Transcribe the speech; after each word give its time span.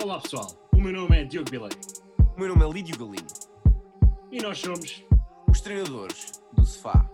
Olá 0.00 0.20
pessoal, 0.20 0.46
o 0.72 0.80
meu 0.80 0.92
nome 0.92 1.20
é 1.20 1.24
Diogo 1.24 1.50
Bilei 1.50 1.70
O 2.36 2.38
meu 2.38 2.48
nome 2.54 2.64
é 2.64 2.72
Lídio 2.72 2.96
Galino, 2.96 3.26
e 4.30 4.40
nós 4.40 4.58
somos. 4.58 5.04
os 5.50 5.60
treinadores 5.60 6.40
do 6.52 6.64
Sofá. 6.64 7.10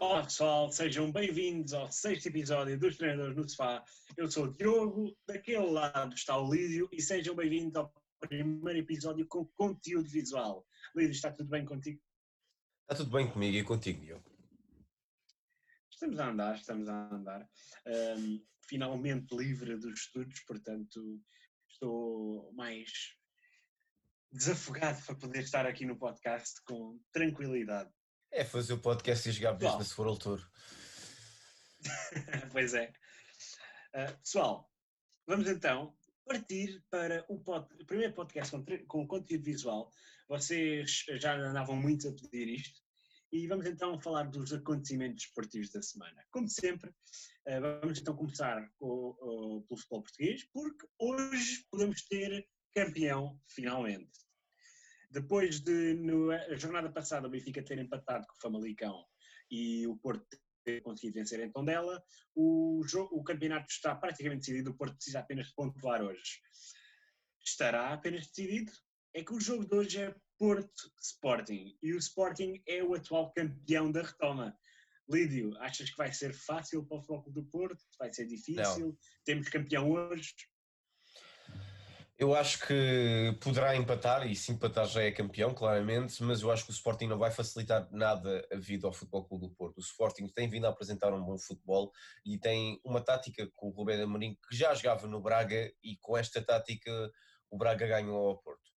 Olá 0.00 0.24
pessoal, 0.24 0.72
sejam 0.72 1.12
bem-vindos 1.12 1.72
ao 1.72 1.90
sexto 1.92 2.26
episódio 2.26 2.76
dos 2.76 2.96
Treinadores 2.96 3.36
no 3.36 3.48
Sofá. 3.48 3.84
Eu 4.16 4.28
sou 4.28 4.46
o 4.46 4.52
Diogo, 4.52 5.16
daquele 5.24 5.70
lado 5.70 6.14
está 6.16 6.36
o 6.36 6.52
Lídio 6.52 6.88
e 6.90 7.00
sejam 7.00 7.36
bem-vindos 7.36 7.76
ao 7.76 7.94
primeiro 8.18 8.80
episódio 8.80 9.24
com 9.28 9.46
conteúdo 9.56 10.08
visual. 10.08 10.66
Lídio, 10.96 11.12
está 11.12 11.30
tudo 11.30 11.48
bem 11.48 11.64
contigo? 11.64 12.00
Está 12.90 13.04
tudo 13.04 13.16
bem 13.16 13.30
comigo 13.30 13.56
e 13.56 13.62
contigo, 13.62 14.00
Diogo? 14.00 14.33
Estamos 16.04 16.20
a 16.20 16.28
andar, 16.28 16.54
estamos 16.56 16.88
a 16.90 17.14
andar. 17.14 17.48
Ahm, 17.86 18.38
finalmente 18.68 19.34
livre 19.34 19.74
dos 19.78 20.00
estudos, 20.00 20.38
portanto 20.40 21.18
estou 21.66 22.52
mais 22.52 23.16
desafogado 24.30 25.02
para 25.02 25.14
poder 25.14 25.44
estar 25.44 25.66
aqui 25.66 25.86
no 25.86 25.96
podcast 25.96 26.62
com 26.64 27.00
tranquilidade. 27.10 27.90
É 28.30 28.44
fazer 28.44 28.74
o 28.74 28.82
podcast 28.82 29.26
e 29.26 29.32
jogar. 29.32 29.54
Business 29.54 29.92
for 29.92 30.06
All 30.06 30.18
Tour. 30.18 30.46
pois 32.52 32.74
é. 32.74 32.92
Ah, 33.94 34.12
pessoal, 34.12 34.70
vamos 35.26 35.48
então 35.48 35.96
partir 36.26 36.84
para 36.90 37.24
o, 37.30 37.40
pod- 37.40 37.72
o 37.80 37.86
primeiro 37.86 38.12
podcast 38.12 38.52
com, 38.52 38.62
com 38.86 39.06
conteúdo 39.06 39.42
visual. 39.44 39.90
Vocês 40.28 41.06
já 41.18 41.34
andavam 41.34 41.76
muito 41.76 42.08
a 42.08 42.12
pedir 42.12 42.48
isto. 42.60 42.83
E 43.32 43.46
vamos 43.48 43.66
então 43.66 44.00
falar 44.00 44.24
dos 44.30 44.52
acontecimentos 44.52 45.24
esportivos 45.24 45.70
da 45.70 45.82
semana. 45.82 46.24
Como 46.30 46.48
sempre, 46.48 46.94
ah, 47.48 47.78
vamos 47.80 47.98
então 48.00 48.14
começar 48.16 48.70
com- 48.78 49.16
o- 49.20 49.62
pelo 49.68 49.78
futebol 49.80 50.02
português, 50.02 50.44
porque 50.52 50.86
hoje 50.98 51.66
podemos 51.70 52.02
ter 52.04 52.46
campeão 52.74 53.40
finalmente. 53.48 54.12
Depois 55.10 55.60
de, 55.60 55.94
no- 55.94 56.30
a 56.30 56.56
jornada 56.56 56.90
passada, 56.92 57.26
o 57.26 57.30
Benfica 57.30 57.62
ter 57.62 57.78
empatado 57.78 58.26
com 58.26 58.34
o 58.34 58.40
Famalicão 58.40 59.04
e 59.50 59.86
o 59.86 59.96
Porto 59.96 60.26
ter 60.64 60.80
conseguido 60.82 61.18
vencer 61.18 61.40
em 61.40 61.52
Tondela, 61.52 62.02
o, 62.34 62.80
o 63.12 63.22
campeonato 63.24 63.66
está 63.70 63.94
praticamente 63.94 64.40
decidido, 64.40 64.70
o 64.70 64.76
Porto 64.76 64.94
precisa 64.96 65.20
apenas 65.20 65.48
de 65.48 65.54
pontuar 65.54 66.02
hoje. 66.02 66.40
Estará 67.44 67.92
apenas 67.92 68.26
decidido? 68.28 68.72
É 69.14 69.22
que 69.22 69.32
o 69.32 69.40
jogo 69.40 69.64
de 69.64 69.74
hoje 69.76 70.02
é 70.02 70.14
Porto 70.36 70.90
Sporting 71.00 71.78
e 71.80 71.92
o 71.92 71.98
Sporting 71.98 72.60
é 72.66 72.82
o 72.82 72.94
atual 72.94 73.32
campeão 73.32 73.92
da 73.92 74.02
retoma. 74.02 74.58
Lídio, 75.08 75.56
achas 75.60 75.88
que 75.88 75.96
vai 75.96 76.12
ser 76.12 76.34
fácil 76.34 76.84
para 76.84 76.96
o 76.96 77.00
Futebol 77.00 77.22
Clube 77.22 77.40
do 77.40 77.46
Porto? 77.48 77.84
Vai 77.96 78.12
ser 78.12 78.26
difícil? 78.26 78.98
Temos 79.24 79.48
campeão 79.48 79.88
hoje? 79.88 80.34
Eu 82.18 82.34
acho 82.34 82.66
que 82.66 83.38
poderá 83.40 83.76
empatar, 83.76 84.26
e 84.26 84.34
se 84.34 84.50
empatar 84.50 84.86
já 84.86 85.02
é 85.02 85.12
campeão, 85.12 85.54
claramente, 85.54 86.20
mas 86.22 86.42
eu 86.42 86.50
acho 86.50 86.64
que 86.64 86.70
o 86.70 86.72
Sporting 86.72 87.06
não 87.06 87.18
vai 87.18 87.30
facilitar 87.30 87.88
nada 87.92 88.44
a 88.52 88.56
vida 88.56 88.86
ao 88.86 88.92
Futebol 88.92 89.24
Clube 89.26 89.46
do 89.46 89.54
Porto. 89.54 89.78
O 89.78 89.80
Sporting 89.80 90.26
tem 90.28 90.48
vindo 90.48 90.64
a 90.64 90.70
apresentar 90.70 91.12
um 91.12 91.24
bom 91.24 91.38
futebol 91.38 91.92
e 92.24 92.36
tem 92.38 92.80
uma 92.84 93.00
tática 93.00 93.48
com 93.54 93.68
o 93.68 93.70
Rubén 93.70 94.02
Amorim 94.02 94.36
que 94.48 94.56
já 94.56 94.74
jogava 94.74 95.06
no 95.06 95.20
Braga 95.20 95.72
e 95.82 95.96
com 96.00 96.16
esta 96.16 96.42
tática 96.42 96.90
o 97.50 97.56
Braga 97.56 97.86
ganhou 97.86 98.28
ao 98.28 98.38
Porto. 98.38 98.73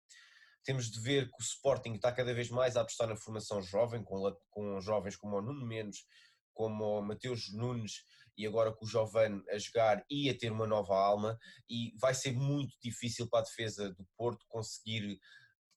Temos 0.66 0.90
de 0.90 1.00
ver 1.00 1.30
que 1.30 1.40
o 1.40 1.42
Sporting 1.42 1.94
está 1.94 2.10
cada 2.10 2.34
vez 2.34 2.50
mais 2.50 2.76
a 2.76 2.80
apostar 2.80 3.06
na 3.06 3.16
formação 3.16 3.62
jovem, 3.62 4.02
com, 4.02 4.36
com 4.50 4.80
jovens 4.80 5.16
como 5.16 5.36
o 5.36 5.40
Nuno 5.40 5.64
Menos, 5.64 6.04
como 6.52 6.98
o 6.98 7.02
Mateus 7.02 7.52
Nunes 7.52 8.04
e 8.36 8.44
agora 8.44 8.72
com 8.72 8.84
o 8.84 8.88
Giovane 8.88 9.42
a 9.48 9.58
jogar 9.58 10.04
e 10.10 10.28
a 10.28 10.36
ter 10.36 10.50
uma 10.50 10.66
nova 10.66 10.96
alma 10.96 11.38
e 11.70 11.94
vai 12.00 12.14
ser 12.14 12.32
muito 12.32 12.76
difícil 12.82 13.28
para 13.28 13.40
a 13.40 13.44
defesa 13.44 13.94
do 13.94 14.04
Porto 14.16 14.44
conseguir 14.48 15.20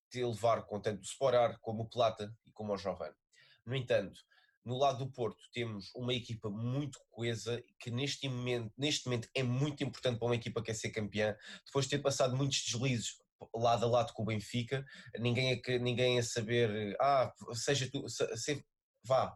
te 0.09 0.23
levar 0.23 0.63
com 0.63 0.81
tanto 0.81 1.01
o 1.01 1.05
Sporar 1.05 1.59
como 1.61 1.83
o 1.83 1.89
Plata 1.89 2.35
e 2.43 2.51
como 2.51 2.73
o 2.73 2.77
Giovane. 2.77 3.15
No 3.63 3.75
entanto, 3.75 4.19
no 4.65 4.75
lado 4.75 5.05
do 5.05 5.11
Porto 5.11 5.43
temos 5.53 5.93
uma 5.95 6.15
equipa 6.15 6.49
muito 6.49 6.99
coesa 7.11 7.63
que 7.79 7.91
neste 7.91 8.27
momento, 8.27 8.73
neste 8.75 9.05
momento 9.05 9.29
é 9.35 9.43
muito 9.43 9.83
importante 9.83 10.17
para 10.17 10.27
uma 10.27 10.35
equipa 10.35 10.61
que 10.61 10.65
quer 10.65 10.73
ser 10.73 10.89
campeã, 10.89 11.37
depois 11.63 11.85
de 11.85 11.91
ter 11.91 11.99
passado 11.99 12.35
muitos 12.35 12.63
deslizes 12.63 13.17
lado 13.55 13.85
a 13.85 13.89
lado 13.89 14.13
com 14.13 14.23
o 14.23 14.25
Benfica, 14.25 14.85
ninguém 15.17 15.53
a, 15.53 15.77
ninguém 15.79 16.19
a 16.19 16.23
saber, 16.23 16.95
ah, 16.99 17.31
seja 17.53 17.89
tu, 17.91 18.07
se, 18.07 18.65
vá, 19.05 19.35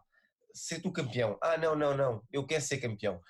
ser 0.52 0.80
tu 0.80 0.92
campeão. 0.92 1.38
Ah, 1.42 1.56
não, 1.56 1.74
não, 1.74 1.96
não, 1.96 2.22
eu 2.32 2.46
quero 2.46 2.62
ser 2.62 2.78
campeão. 2.78 3.20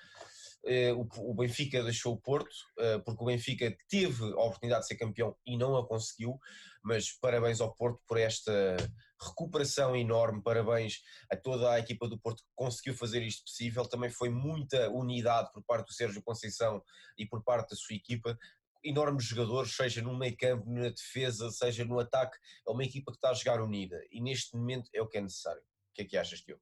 Eh, 0.67 0.91
o, 0.93 1.07
o 1.17 1.35
Benfica 1.35 1.83
deixou 1.83 2.13
o 2.13 2.19
Porto, 2.19 2.55
eh, 2.79 2.97
porque 2.99 3.21
o 3.23 3.27
Benfica 3.27 3.75
teve 3.87 4.23
a 4.23 4.41
oportunidade 4.41 4.81
de 4.81 4.87
ser 4.87 4.95
campeão 4.95 5.35
e 5.45 5.55
não 5.57 5.77
a 5.77 5.87
conseguiu, 5.87 6.39
mas 6.83 7.11
parabéns 7.11 7.61
ao 7.61 7.73
Porto 7.75 8.01
por 8.07 8.17
esta 8.17 8.75
recuperação 9.21 9.95
enorme, 9.95 10.41
parabéns 10.41 11.01
a 11.31 11.37
toda 11.37 11.71
a 11.71 11.79
equipa 11.79 12.07
do 12.07 12.19
Porto 12.19 12.41
que 12.41 12.49
conseguiu 12.55 12.95
fazer 12.95 13.21
isto 13.21 13.43
possível, 13.43 13.85
também 13.85 14.09
foi 14.09 14.29
muita 14.29 14.89
unidade 14.89 15.51
por 15.53 15.63
parte 15.63 15.87
do 15.87 15.93
Sérgio 15.93 16.23
Conceição 16.23 16.81
e 17.15 17.27
por 17.27 17.43
parte 17.43 17.69
da 17.69 17.75
sua 17.75 17.95
equipa, 17.95 18.37
enormes 18.85 19.25
jogadores, 19.25 19.75
seja 19.75 20.01
no 20.01 20.17
meio 20.17 20.37
campo, 20.37 20.69
na 20.69 20.89
defesa, 20.89 21.49
seja 21.49 21.83
no 21.83 21.99
ataque, 21.99 22.37
é 22.67 22.71
uma 22.71 22.83
equipa 22.83 23.11
que 23.11 23.17
está 23.17 23.31
a 23.31 23.33
jogar 23.33 23.61
unida 23.61 23.99
e 24.11 24.21
neste 24.21 24.55
momento 24.55 24.89
é 24.93 25.01
o 25.01 25.07
que 25.07 25.17
é 25.17 25.21
necessário. 25.21 25.61
O 25.61 25.93
que 25.95 26.03
é 26.03 26.05
que 26.05 26.17
achas, 26.17 26.39
Diogo? 26.39 26.61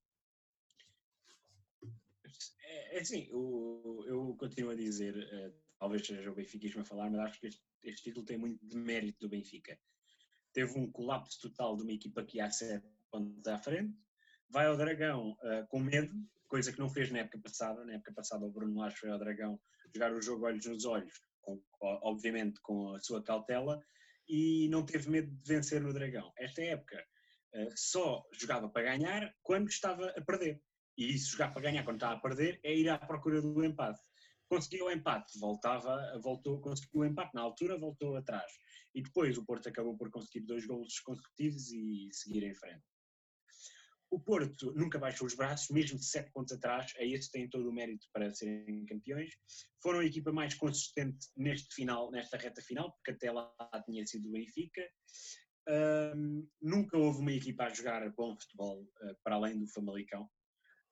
É, 2.64 2.98
é 2.98 3.00
assim, 3.02 3.30
o- 3.32 4.04
eu 4.08 4.36
continuo 4.38 4.72
a 4.72 4.76
dizer, 4.76 5.16
eh, 5.18 5.52
talvez 5.78 6.06
seja 6.06 6.32
o 6.32 6.36
benfiquismo 6.36 6.82
a 6.82 6.86
falar, 6.86 7.10
mas 7.10 7.20
acho 7.22 7.40
que 7.40 7.48
este, 7.48 7.62
este 7.84 8.04
título 8.04 8.26
tem 8.26 8.38
muito 8.38 8.66
de 8.66 8.78
mérito 8.78 9.20
do 9.20 9.30
Benfica. 9.30 9.78
Teve 10.54 10.78
um 10.80 10.90
colapso 10.92 11.40
total 11.42 11.76
de 11.76 11.84
uma 11.84 11.92
equipa 11.92 12.24
que 12.24 12.38
ia 12.38 12.50
sete 12.50 12.88
pontos 13.12 13.46
à 13.48 13.58
frente, 13.58 13.94
vai 14.50 14.68
ao 14.68 14.78
Dragão 14.78 15.36
eh, 15.44 15.66
com 15.68 15.80
medo, 15.80 16.14
coisa 16.48 16.72
que 16.72 16.80
não 16.80 16.90
fez 16.90 17.12
na 17.12 17.20
época 17.20 17.40
passada. 17.40 17.84
Na 17.84 17.94
época 17.94 18.14
passada 18.14 18.46
o 18.46 18.52
Bruno 18.52 18.80
Lage 18.80 18.96
foi 18.98 19.10
ao 19.10 19.20
Dragão 19.20 19.60
jogar 19.94 20.14
o 20.14 20.22
jogo 20.22 20.46
olhos 20.46 20.66
nos 20.66 20.86
olhos, 20.86 21.22
com- 21.44 21.62
obviamente 21.80 22.60
com 22.62 22.94
a 22.94 23.00
sua 23.00 23.24
cautela, 23.24 23.80
e 24.28 24.68
não 24.70 24.86
teve 24.86 25.10
medo 25.10 25.30
de 25.32 25.48
vencer 25.48 25.82
no 25.82 25.94
Dragão. 25.94 26.32
Esta 26.38 26.62
época 26.62 27.04
eh, 27.54 27.70
só 27.76 28.26
jogava 28.34 28.70
para 28.70 28.84
ganhar 28.84 29.34
quando 29.42 29.70
estava 29.70 30.08
a 30.10 30.22
perder. 30.22 30.62
E 30.98 31.14
isso, 31.14 31.32
jogar 31.32 31.52
para 31.52 31.64
ganhar 31.64 31.84
quando 31.84 31.98
está 31.98 32.12
a 32.12 32.20
perder, 32.20 32.60
é 32.64 32.74
ir 32.76 32.90
à 32.90 32.98
procura 32.98 33.42
do 33.42 33.64
empate. 33.64 34.00
Conseguiu 34.48 34.86
o 34.86 34.92
empate, 34.92 35.40
voltava, 35.40 36.20
voltou, 36.22 36.62
conseguiu 36.62 37.02
o 37.02 37.06
empate 37.06 37.34
na 37.34 37.42
altura, 37.42 37.78
voltou 37.78 38.16
atrás. 38.16 38.52
E 38.94 39.02
depois 39.02 39.38
o 39.38 39.46
Porto 39.46 39.68
acabou 39.68 39.98
por 39.98 40.12
conseguir 40.12 40.46
dois 40.46 40.66
golos 40.66 41.00
consecutivos 41.00 41.72
e 41.72 42.10
seguir 42.12 42.44
em 42.44 42.54
frente. 42.54 42.84
O 44.14 44.20
Porto 44.20 44.72
nunca 44.76 45.00
baixou 45.00 45.26
os 45.26 45.34
braços, 45.34 45.72
mesmo 45.72 45.98
de 45.98 46.06
sete 46.06 46.32
pontos 46.32 46.54
atrás, 46.54 46.94
a 47.00 47.04
esse 47.04 47.32
tem 47.32 47.50
todo 47.50 47.68
o 47.68 47.74
mérito 47.74 48.06
para 48.14 48.32
serem 48.32 48.86
campeões. 48.86 49.32
Foram 49.82 50.02
a 50.02 50.06
equipa 50.06 50.32
mais 50.32 50.54
consistente 50.54 51.26
neste 51.36 51.74
final, 51.74 52.12
nesta 52.12 52.38
reta 52.38 52.62
final, 52.62 52.92
porque 52.92 53.10
até 53.10 53.32
lá 53.32 53.52
tinha 53.86 54.06
sido 54.06 54.30
o 54.30 54.34
Benfica. 54.34 54.88
Ahm, 55.68 56.48
nunca 56.62 56.96
houve 56.96 57.22
uma 57.22 57.32
equipa 57.32 57.64
a 57.64 57.74
jogar 57.74 58.08
bom 58.12 58.38
futebol 58.40 58.88
ah, 59.02 59.16
para 59.24 59.36
além 59.36 59.58
do 59.58 59.68
Famalicão 59.68 60.30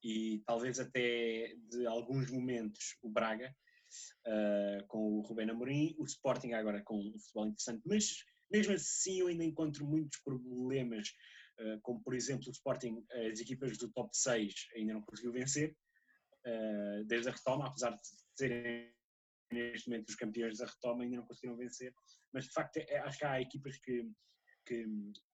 e 0.04 0.42
talvez 0.48 0.80
até 0.80 1.54
de 1.70 1.86
alguns 1.86 2.32
momentos 2.32 2.98
o 3.04 3.10
Braga 3.10 3.56
ah, 4.26 4.84
com 4.88 5.20
o 5.20 5.22
Rubén 5.22 5.52
Amorim, 5.52 5.96
o 6.00 6.06
Sporting 6.06 6.54
agora 6.54 6.82
com 6.82 6.98
um 6.98 7.20
futebol 7.20 7.46
interessante, 7.46 7.84
mas 7.86 8.26
mesmo 8.52 8.74
assim 8.74 9.20
eu 9.20 9.28
ainda 9.28 9.44
encontro 9.44 9.86
muitos 9.86 10.20
problemas, 10.24 11.08
como 11.82 12.02
por 12.02 12.14
exemplo 12.14 12.48
o 12.48 12.52
Sporting, 12.52 13.06
as 13.32 13.40
equipas 13.40 13.78
do 13.78 13.92
top 13.92 14.10
6 14.16 14.54
ainda 14.76 14.94
não 14.94 15.02
conseguiu 15.02 15.32
vencer, 15.32 15.76
ah, 16.46 17.04
desde 17.06 17.30
a 17.30 17.32
retoma, 17.34 17.68
apesar 17.68 17.92
de 17.92 18.00
serem 18.36 18.94
neste 19.52 19.90
momento 19.90 20.10
os 20.10 20.16
campeões 20.16 20.58
da 20.58 20.66
retoma, 20.66 21.04
ainda 21.04 21.18
não 21.18 21.26
conseguiram 21.28 21.58
vencer, 21.58 21.94
mas 22.34 22.46
de 22.46 22.52
facto 22.52 22.78
é- 22.78 23.00
acho 23.00 23.18
que 23.20 23.26
há 23.26 23.42
equipas 23.42 23.78
que 23.78 24.10
que, 24.66 24.86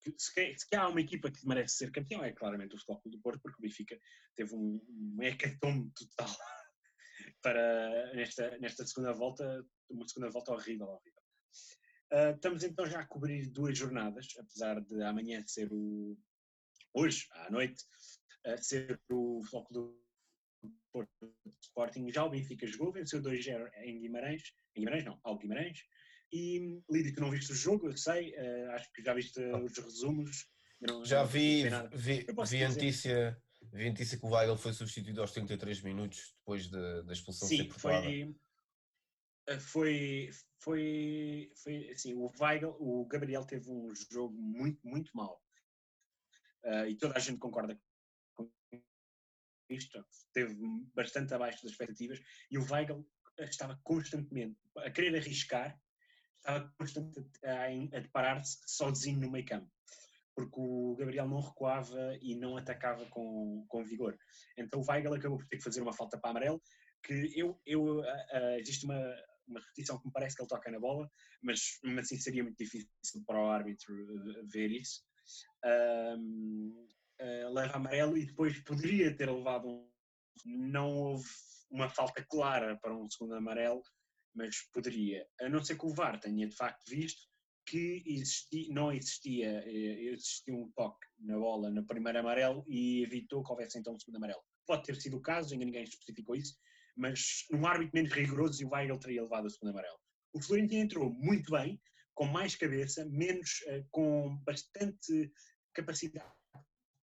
que 0.03 0.15
se, 0.17 0.55
se 0.57 0.75
há 0.75 0.87
uma 0.87 1.01
equipa 1.01 1.31
que 1.31 1.45
merece 1.47 1.77
ser 1.77 1.91
campeão 1.91 2.23
é 2.23 2.31
claramente 2.31 2.75
o 2.75 2.79
Futebol 2.79 3.01
do 3.05 3.19
Porto, 3.19 3.41
porque 3.41 3.57
o 3.59 3.61
Benfica 3.61 3.99
teve 4.35 4.55
um, 4.55 4.81
um 4.89 5.21
hecatombe 5.21 5.91
total 5.93 6.33
para 7.41 8.13
nesta, 8.13 8.57
nesta 8.59 8.85
segunda 8.85 9.13
volta, 9.13 9.65
uma 9.89 10.07
segunda 10.07 10.29
volta 10.31 10.53
horrível, 10.53 10.87
horrível. 10.87 11.16
Ah, 12.11 12.31
estamos 12.31 12.63
então 12.63 12.85
já 12.85 12.99
a 13.01 13.05
cobrir 13.05 13.49
duas 13.49 13.77
jornadas, 13.77 14.27
apesar 14.39 14.79
de 14.81 15.01
amanhã 15.03 15.43
ser 15.45 15.67
o 15.71 16.17
hoje, 16.93 17.27
à 17.31 17.51
noite, 17.51 17.83
ah, 18.45 18.57
ser 18.57 18.99
o 19.11 19.41
Clube 19.51 19.67
do 19.71 20.01
Porto 20.91 21.35
Sporting. 21.61 22.09
Já 22.11 22.23
o 22.23 22.29
Benfica 22.29 22.65
jogou, 22.65 22.91
venceu 22.93 23.21
2-0 23.21 23.69
em 23.83 23.99
Guimarães, 23.99 24.41
em 24.75 24.79
Guimarães 24.79 25.05
não, 25.05 25.19
ao 25.23 25.37
Guimarães, 25.37 25.79
e 26.31 26.81
Lídio, 26.89 27.13
tu 27.15 27.21
não 27.21 27.31
viste 27.31 27.51
o 27.51 27.55
jogo, 27.55 27.87
eu 27.87 27.97
sei, 27.97 28.33
eh, 28.35 28.67
acho 28.71 28.91
que 28.93 29.03
já 29.03 29.13
viste 29.13 29.39
os 29.39 29.77
resumos. 29.77 30.49
não- 30.81 31.03
Já 31.05 31.19
não 31.21 31.27
vi, 31.27 31.63
vi, 31.93 32.25
vi 32.49 32.63
a 32.63 32.69
notícia, 32.69 33.41
vi 33.73 33.87
a 33.87 33.89
notícia 33.89 34.17
que 34.17 34.25
o 34.25 34.29
Weigl 34.29 34.57
foi 34.57 34.73
substituído 34.73 35.21
aos 35.21 35.31
33 35.31 35.81
minutos 35.81 36.35
depois 36.39 36.67
da, 36.69 37.01
da 37.03 37.13
expulsão 37.13 37.47
ser 37.47 37.57
Sim, 37.57 37.67
perdoada. 37.69 38.03
foi, 38.03 38.35
foi, 39.59 40.29
foi, 40.59 41.51
foi 41.55 41.89
assim, 41.89 42.13
o 42.13 42.31
Weigl, 42.39 42.75
o 42.79 43.05
Gabriel 43.05 43.45
teve 43.45 43.69
um 43.69 43.93
jogo 44.11 44.35
muito, 44.35 44.85
muito 44.85 45.11
mau. 45.15 45.41
Uh, 46.63 46.87
e 46.87 46.97
toda 46.97 47.15
a 47.15 47.19
gente 47.19 47.39
concorda 47.39 47.79
com 48.35 48.49
isto, 49.69 50.05
esteve 50.11 50.55
bastante 50.93 51.33
abaixo 51.33 51.63
das 51.63 51.71
expectativas, 51.71 52.19
e 52.51 52.57
o 52.57 52.65
Weigl 52.69 53.07
estava 53.39 53.79
constantemente 53.83 54.57
a 54.77 54.89
querer 54.91 55.15
arriscar, 55.15 55.79
estava 56.37 56.73
constantemente 56.77 57.39
a, 57.45 57.99
deparar-se 57.99 58.59
sozinho 58.65 59.19
no 59.19 59.31
meio 59.31 59.45
campo, 59.45 59.71
porque 60.35 60.59
o 60.59 60.95
Gabriel 60.95 61.27
não 61.27 61.39
recuava 61.39 62.17
e 62.21 62.35
não 62.35 62.57
atacava 62.57 63.05
com, 63.07 63.65
com 63.67 63.85
vigor. 63.85 64.17
Então 64.57 64.81
o 64.81 64.85
Weigl 64.89 65.13
acabou 65.13 65.37
por 65.37 65.47
ter 65.47 65.57
que 65.57 65.63
fazer 65.63 65.81
uma 65.81 65.93
falta 65.93 66.17
para 66.17 66.31
amarelo, 66.31 66.61
que 67.03 67.31
eu, 67.35 67.59
eu 67.65 67.99
uh, 67.99 68.59
existe 68.59 68.85
uma, 68.85 68.99
uma 69.47 69.59
repetição 69.59 69.99
que 69.99 70.05
me 70.07 70.11
parece 70.11 70.35
que 70.35 70.41
ele 70.41 70.49
toca 70.49 70.71
na 70.71 70.79
bola, 70.79 71.09
mas, 71.41 71.79
mas 71.83 72.05
assim 72.05 72.17
seria 72.17 72.43
muito 72.43 72.57
difícil 72.57 72.87
para 73.25 73.41
o 73.41 73.49
árbitro 73.49 73.95
ver 74.51 74.71
isso. 74.71 75.01
Uh, 75.65 76.87
leva 77.51 77.77
amarelo 77.77 78.17
e 78.17 78.25
depois 78.25 78.59
poderia 78.63 79.15
ter 79.15 79.29
levado 79.29 79.67
um. 79.67 79.89
Não 80.45 80.95
houve 80.95 81.27
uma 81.69 81.89
falta 81.89 82.23
clara 82.29 82.77
para 82.77 82.95
um 82.95 83.09
segundo 83.09 83.35
amarelo, 83.35 83.81
mas 84.35 84.55
poderia. 84.71 85.27
A 85.41 85.49
não 85.49 85.63
ser 85.63 85.77
que 85.77 85.85
o 85.85 85.93
VAR 85.93 86.19
tenha 86.19 86.47
de 86.47 86.55
facto 86.55 86.87
visto 86.87 87.27
que 87.65 88.01
existia, 88.05 88.73
não 88.73 88.93
existia, 88.93 89.63
eh, 89.65 90.13
existia 90.13 90.53
um 90.53 90.71
toque 90.71 91.05
na 91.19 91.37
bola 91.37 91.69
no 91.69 91.85
primeiro 91.85 92.19
amarelo 92.19 92.63
e 92.67 93.03
evitou 93.03 93.43
que 93.43 93.51
houvesse 93.51 93.77
então 93.77 93.93
um 93.93 93.99
segundo 93.99 94.15
amarelo. 94.15 94.41
Pode 94.65 94.83
ter 94.83 94.95
sido 94.95 95.17
o 95.17 95.21
caso, 95.21 95.53
ainda 95.53 95.65
ninguém 95.65 95.83
especificou 95.83 96.35
isso, 96.35 96.55
mas 96.97 97.45
num 97.51 97.65
árbitro 97.65 97.91
menos 97.93 98.11
rigoroso, 98.11 98.65
o 98.65 98.73
Weigl 98.73 98.97
teria 98.97 99.23
levado 99.23 99.45
o 99.45 99.49
segundo 99.49 99.69
amarelo. 99.69 99.97
O 100.33 100.41
Florentino 100.41 100.83
entrou 100.83 101.13
muito 101.13 101.51
bem, 101.51 101.79
com 102.13 102.25
mais 102.25 102.55
cabeça, 102.55 103.05
menos, 103.05 103.61
uh, 103.67 103.85
com 103.91 104.37
bastante 104.43 105.31
capacidade, 105.73 106.33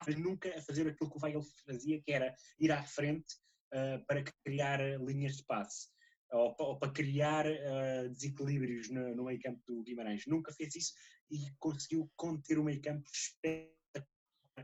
mas 0.06 0.16
nunca 0.16 0.56
a 0.56 0.62
fazer 0.62 0.88
aquilo 0.88 1.10
que 1.10 1.18
o 1.18 1.20
Weigl 1.22 1.42
fazia, 1.66 2.00
que 2.02 2.12
era 2.12 2.34
ir 2.58 2.70
à 2.70 2.82
frente 2.82 3.34
uh, 3.74 4.04
para 4.06 4.24
criar 4.44 4.80
linhas 5.00 5.36
de 5.36 5.44
passe. 5.44 5.88
Ou, 6.32 6.54
ou 6.60 6.78
para 6.78 6.92
criar 6.92 7.44
uh, 7.44 8.08
desequilíbrios 8.08 8.88
no, 8.88 9.16
no 9.16 9.24
meio 9.24 9.40
campo 9.40 9.60
do 9.66 9.82
Guimarães. 9.82 10.22
Nunca 10.28 10.52
fez 10.52 10.76
isso 10.76 10.92
e 11.28 11.50
conseguiu 11.58 12.08
conter 12.14 12.56
o 12.56 12.62
meio 12.62 12.80
campo 12.80 13.02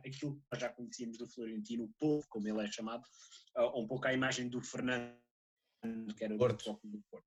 aquilo 0.05 0.41
que 0.51 0.61
já 0.61 0.69
conhecíamos 0.69 1.19
do 1.19 1.29
Florentino, 1.29 1.85
o 1.85 1.93
povo, 1.99 2.27
como 2.29 2.49
ele 2.49 2.63
é 2.63 2.71
chamado, 2.71 3.05
um 3.75 3.87
pouco 3.87 4.07
à 4.07 4.13
imagem 4.13 4.49
do 4.49 4.61
Fernando, 4.61 5.17
que 6.17 6.25
era 6.25 6.37
Porto. 6.37 6.79
do 6.85 7.03
Porto. 7.11 7.27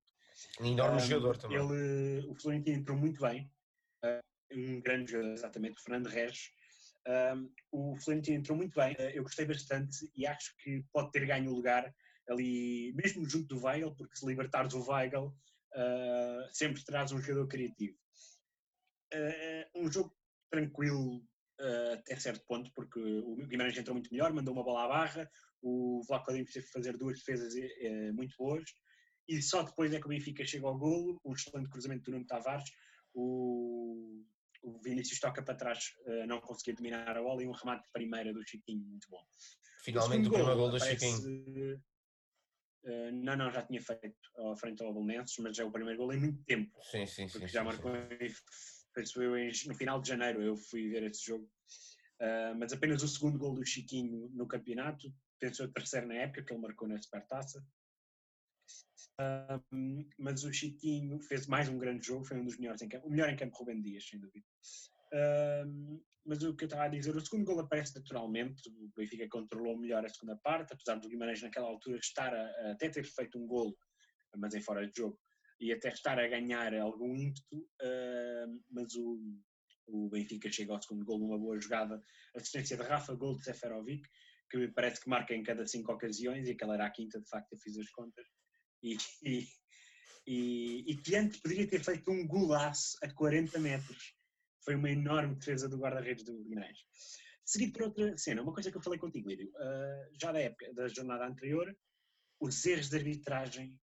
Um 0.60 0.66
enorme 0.66 0.98
um, 0.98 1.00
jogador 1.00 1.38
também. 1.38 1.58
Ele, 1.58 2.28
o 2.28 2.36
Florentino 2.36 2.78
entrou 2.78 2.98
muito 2.98 3.22
bem, 3.22 3.52
um 4.52 4.82
grande 4.82 5.12
jogador, 5.12 5.34
exatamente, 5.34 5.80
o 5.80 5.84
Fernando 5.84 6.08
Regis. 6.08 6.52
Um, 7.08 7.52
o 7.72 7.96
Florentino 7.98 8.38
entrou 8.38 8.58
muito 8.58 8.76
bem, 8.76 8.96
eu 9.14 9.24
gostei 9.24 9.46
bastante 9.46 10.12
e 10.16 10.28
acho 10.28 10.56
que 10.58 10.84
pode 10.92 11.12
ter 11.12 11.26
ganho 11.26 11.52
o 11.52 11.56
lugar 11.56 11.94
ali, 12.30 12.94
mesmo 12.94 13.28
junto 13.28 13.48
do 13.56 13.66
Weigl, 13.66 13.96
porque 13.96 14.16
se 14.16 14.26
libertar 14.26 14.68
do 14.68 14.88
Weigl 14.88 15.28
uh, 15.76 16.54
sempre 16.54 16.84
traz 16.84 17.12
um 17.12 17.20
jogador 17.20 17.48
criativo. 17.48 17.98
Uh, 19.14 19.84
um 19.84 19.92
jogo 19.92 20.16
tranquilo, 20.52 21.26
uh, 21.60 21.94
até 21.94 22.16
certo 22.16 22.46
ponto, 22.46 22.72
porque 22.74 23.00
o 23.00 23.36
Guimarães 23.48 23.78
entrou 23.78 23.96
muito 23.96 24.12
melhor, 24.12 24.34
mandou 24.34 24.54
uma 24.54 24.64
bola 24.64 24.86
à 24.86 24.88
barra, 24.88 25.30
o 25.62 26.02
Vlaco 26.08 26.32
Dimos 26.34 26.52
teve 26.52 26.66
que 26.66 26.72
fazer 26.72 26.98
duas 26.98 27.20
defesas 27.20 27.54
uh, 27.54 28.14
muito 28.14 28.36
boas, 28.38 28.64
e 29.28 29.42
só 29.42 29.64
depois 29.64 29.94
é 29.94 30.00
que 30.00 30.06
o 30.06 30.10
Benfica 30.10 30.46
chega 30.46 30.68
ao 30.68 30.78
golo, 30.78 31.20
um 31.24 31.34
excelente 31.34 31.70
cruzamento 31.70 32.06
do 32.06 32.12
Nuno 32.12 32.26
Tavares, 32.26 32.70
o, 33.14 34.24
o 34.64 34.80
Vinícius 34.82 35.20
toca 35.20 35.44
para 35.44 35.56
trás, 35.56 35.94
uh, 36.06 36.26
não 36.28 36.42
conseguia 36.42 36.76
dominar 36.76 37.16
a 37.16 37.22
bola, 37.22 37.44
e 37.44 37.48
um 37.48 37.52
remate 37.52 37.86
de 37.86 37.92
primeira 37.92 38.34
do 38.34 38.48
Chiquinho, 38.48 38.86
muito 38.86 39.08
bom. 39.10 39.24
Finalmente 39.84 40.28
o, 40.28 40.30
o 40.30 40.34
primeiro 40.34 40.58
gol 40.58 40.72
do 40.72 40.80
Chiquinho. 40.80 41.82
Uh, 42.82 43.12
não, 43.12 43.36
não, 43.36 43.52
já 43.52 43.62
tinha 43.62 43.82
feito 43.82 44.16
à 44.38 44.56
frente 44.56 44.82
ao 44.82 44.94
Bolonenses, 44.94 45.36
mas 45.40 45.58
já 45.58 45.64
é 45.64 45.66
o 45.66 45.72
primeiro 45.72 46.00
gol 46.00 46.14
em 46.14 46.20
muito 46.20 46.42
tempo. 46.46 46.72
Sim, 46.84 47.06
sim, 47.06 47.28
porque 47.28 47.48
sim. 47.48 47.54
já 47.54 47.60
sim, 47.60 47.68
marcou 47.68 47.92
sim 47.94 48.79
penso 49.00 49.24
eu, 49.24 49.32
no 49.68 49.76
final 49.76 50.02
de 50.02 50.10
janeiro 50.10 50.42
eu 50.42 50.58
fui 50.58 50.90
ver 50.90 51.04
esse 51.04 51.26
jogo, 51.26 51.46
uh, 51.46 52.54
mas 52.58 52.74
apenas 52.74 53.02
o 53.02 53.08
segundo 53.08 53.40
gol 53.40 53.54
do 53.54 53.66
Chiquinho 53.66 54.30
no 54.34 54.46
campeonato, 54.46 55.14
penso 55.40 55.64
eu 55.64 55.72
terceiro 55.72 56.08
na 56.08 56.16
época, 56.16 56.44
que 56.44 56.54
ele 56.54 56.62
marcou 56.62 56.86
na 56.86 57.02
Supertaça. 57.02 57.66
Uh, 59.22 60.06
mas 60.18 60.44
o 60.44 60.52
Chiquinho 60.52 61.18
fez 61.22 61.48
mais 61.48 61.70
um 61.70 61.78
grande 61.78 62.06
jogo, 62.06 62.26
foi 62.26 62.38
um 62.38 62.44
dos 62.44 62.58
melhores 62.58 62.82
em 62.82 62.90
campo, 62.90 63.08
o 63.08 63.10
melhor 63.10 63.30
em 63.30 63.38
campo 63.38 63.58
Rubem 63.58 63.82
Dias, 63.82 64.06
sem 64.06 64.20
dúvida. 64.20 64.46
Uh, 65.14 66.04
mas 66.26 66.44
o 66.44 66.54
que 66.54 66.66
eu 66.66 66.68
estava 66.68 66.84
a 66.84 66.90
dizer, 66.90 67.16
o 67.16 67.22
segundo 67.22 67.46
gol 67.46 67.60
aparece 67.62 67.96
naturalmente, 67.96 68.68
o 68.68 68.92
Benfica 68.98 69.28
controlou 69.30 69.78
melhor 69.78 70.06
a 70.06 70.10
segunda 70.10 70.36
parte, 70.36 70.74
apesar 70.74 70.96
do 71.00 71.08
Guimarães 71.08 71.42
naquela 71.42 71.68
altura 71.68 71.98
estar 71.98 72.34
a, 72.34 72.42
a 72.42 72.72
até 72.74 72.90
ter 72.90 73.06
feito 73.06 73.40
um 73.40 73.48
golo, 73.48 73.78
mas 74.36 74.54
em 74.54 74.62
fora 74.62 74.86
de 74.86 74.92
jogo, 74.96 75.18
e 75.60 75.74
até 75.74 75.90
estar 75.90 76.18
a 76.18 76.28
ganhar 76.28 76.74
algum 76.76 77.16
ímpeto, 77.16 77.58
uh, 77.58 78.64
mas 78.70 78.96
o, 78.96 79.20
o 79.88 80.10
Benfica 80.10 80.52
chega 80.52 80.74
ao 80.74 80.82
segundo 80.82 81.06
gol 81.06 81.20
numa 81.20 81.38
boa 81.38 81.60
jogada, 81.60 82.02
assistência 82.36 82.78
de 82.78 82.84
Rafa, 82.84 83.14
gol 83.16 83.38
de 83.38 83.44
Seferovic, 83.44 84.08
que 84.50 84.68
parece 84.70 85.02
que 85.02 85.10
marca 85.10 85.34
em 85.34 85.44
cada 85.44 85.66
cinco 85.66 85.92
ocasiões, 85.92 86.48
e 86.48 86.52
aquela 86.52 86.76
era 86.76 86.86
a 86.86 86.92
quinta, 86.92 87.20
de 87.20 87.30
facto, 87.30 87.54
eu 87.54 87.60
fiz 87.60 87.78
as 87.78 87.90
contas, 87.90 88.26
e, 88.82 88.98
e, 89.24 89.48
e, 90.26 90.92
e 90.92 90.98
que 90.98 91.16
antes 91.16 91.42
poderia 91.42 91.68
ter 91.68 91.84
feito 91.84 92.10
um 92.10 92.26
golaço 92.26 92.98
a 93.04 93.14
40 93.14 93.60
metros. 93.60 94.16
Foi 94.64 94.76
uma 94.76 94.90
enorme 94.90 95.36
defesa 95.36 95.68
do 95.68 95.78
guarda-redes 95.78 96.24
do 96.24 96.44
Guimarães. 96.44 96.80
Seguido 97.46 97.74
por 97.74 97.84
outra 97.84 98.18
cena, 98.18 98.42
uma 98.42 98.54
coisa 98.54 98.72
que 98.72 98.78
eu 98.78 98.82
falei 98.82 99.00
contigo, 99.00 99.28
Lírio, 99.28 99.50
uh, 99.50 100.18
já 100.22 100.32
da 100.32 100.40
época, 100.40 100.74
da 100.74 100.88
jornada 100.88 101.26
anterior, 101.26 101.76
os 102.40 102.66
erros 102.66 102.90
de 102.90 102.98
arbitragem 102.98 103.80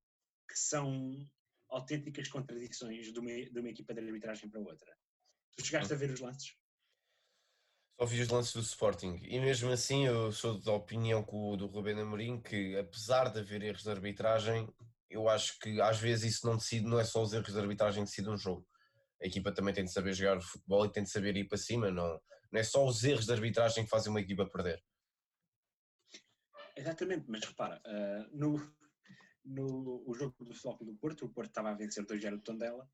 que 0.49 0.57
são 0.57 1.29
autênticas 1.69 2.29
contradições 2.29 3.13
de 3.13 3.19
uma, 3.19 3.31
de 3.31 3.59
uma 3.59 3.69
equipa 3.69 3.95
de 3.95 4.01
arbitragem 4.01 4.49
para 4.49 4.61
outra. 4.61 4.97
Tu 5.57 5.65
chegaste 5.65 5.93
a 5.93 5.97
ver 5.97 6.11
os 6.11 6.21
lances? 6.21 6.57
Só 7.99 8.05
vi 8.05 8.21
os 8.21 8.29
lances 8.29 8.53
do 8.53 8.61
Sporting 8.61 9.21
e 9.23 9.41
mesmo 9.41 9.71
assim 9.71 10.07
eu 10.07 10.31
sou 10.31 10.61
da 10.61 10.73
opinião 10.73 11.25
com 11.25 11.53
o 11.53 11.57
do 11.57 11.67
Rubén 11.67 11.99
Amorim 11.99 12.43
que 12.43 12.77
apesar 12.77 13.31
de 13.31 13.41
haver 13.41 13.63
erros 13.63 13.85
de 13.85 13.91
arbitragem, 13.91 14.69
eu 15.09 15.29
acho 15.31 15.59
que 15.59 15.81
às 15.81 15.99
vezes 15.99 16.35
isso 16.35 16.47
não 16.47 16.59
decide, 16.59 16.85
não 16.85 17.01
é 17.01 17.05
só 17.05 17.23
os 17.23 17.33
erros 17.33 17.53
de 17.53 17.59
arbitragem 17.59 18.05
que 18.05 18.11
decidem 18.11 18.33
um 18.33 18.37
jogo. 18.37 18.69
A 19.23 19.27
equipa 19.27 19.51
também 19.51 19.73
tem 19.73 19.85
de 19.85 19.93
saber 19.93 20.13
jogar 20.13 20.43
futebol 20.43 20.85
e 20.85 20.93
tem 20.93 21.05
de 21.05 21.11
saber 21.11 21.37
ir 21.39 21.49
para 21.49 21.57
cima, 21.57 21.91
não, 21.91 22.21
não 22.53 22.61
é 22.61 22.63
só 22.63 22.87
os 22.87 23.03
erros 23.03 23.25
de 23.25 23.33
arbitragem 23.33 23.85
que 23.85 23.91
fazem 23.91 24.11
uma 24.11 24.21
equipa 24.21 24.45
perder. 24.45 24.83
Exatamente, 26.77 27.25
mas 27.29 27.43
repara, 27.43 27.81
uh, 27.87 28.37
no, 28.37 28.59
no 29.47 30.03
o 30.07 30.15
jogo 30.15 30.35
do 30.45 30.55
Flóculo 30.55 30.93
do 30.93 30.99
Porto, 30.99 31.25
o 31.25 31.29
Porto 31.33 31.49
estava 31.49 31.71
a 31.71 31.75
vencer 31.75 32.05
2-0 32.05 32.35
o 32.35 32.41
Tondela. 32.41 32.89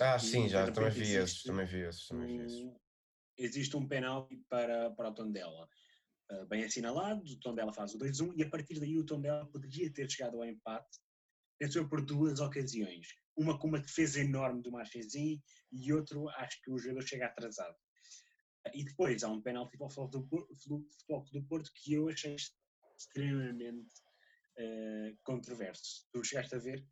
Ah, 0.00 0.18
sim, 0.18 0.48
já, 0.48 0.70
também 0.70 0.90
vi 0.90 1.14
esses, 1.14 1.42
também 1.42 1.66
vi 1.66 1.80
esses, 1.80 2.06
também 2.06 2.26
vi 2.26 2.44
esses. 2.44 2.74
Existe 3.38 3.76
um 3.76 3.86
penalti 3.86 4.36
para, 4.48 4.90
para 4.90 5.10
o 5.10 5.14
Tondela. 5.14 5.68
Uh, 6.30 6.46
bem 6.46 6.64
assinalado, 6.64 7.22
o 7.24 7.40
Tondela 7.40 7.72
faz 7.72 7.94
o 7.94 7.98
2-1 7.98 8.32
e 8.36 8.42
a 8.42 8.48
partir 8.48 8.80
daí 8.80 8.98
o 8.98 9.04
Tondela 9.04 9.46
poderia 9.46 9.92
ter 9.92 10.10
chegado 10.10 10.36
ao 10.36 10.44
empate, 10.44 10.98
pensou 11.58 11.88
por 11.88 12.04
duas 12.04 12.40
ocasiões. 12.40 13.06
Uma 13.36 13.58
com 13.58 13.68
uma 13.68 13.80
defesa 13.80 14.20
enorme 14.20 14.62
do 14.62 14.70
Marchesin 14.70 15.42
e 15.70 15.92
outro, 15.92 16.28
acho 16.30 16.60
que 16.62 16.70
o 16.70 16.78
jogador 16.78 17.06
chega 17.06 17.26
atrasado. 17.26 17.76
Uh, 18.66 18.70
e 18.74 18.84
depois 18.84 19.22
há 19.22 19.28
um 19.28 19.42
penalti 19.42 19.76
para 19.76 19.86
o 19.86 19.90
Futebol 19.90 21.24
do 21.32 21.44
Porto 21.46 21.70
que 21.74 21.94
eu 21.94 22.08
achei 22.08 22.36
extremamente 22.96 23.90
uh, 24.58 25.18
controverso. 25.22 26.06
Tu 26.12 26.24
chegaste 26.24 26.54
a 26.54 26.58
ver? 26.58 26.86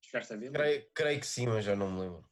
Chegaste 0.00 0.32
a 0.32 0.36
ver? 0.36 0.52
Creio, 0.52 0.90
creio, 0.94 1.20
que 1.20 1.26
sim, 1.26 1.46
mas 1.46 1.64
já 1.64 1.76
não 1.76 1.90
me 1.90 2.00
lembro. 2.00 2.30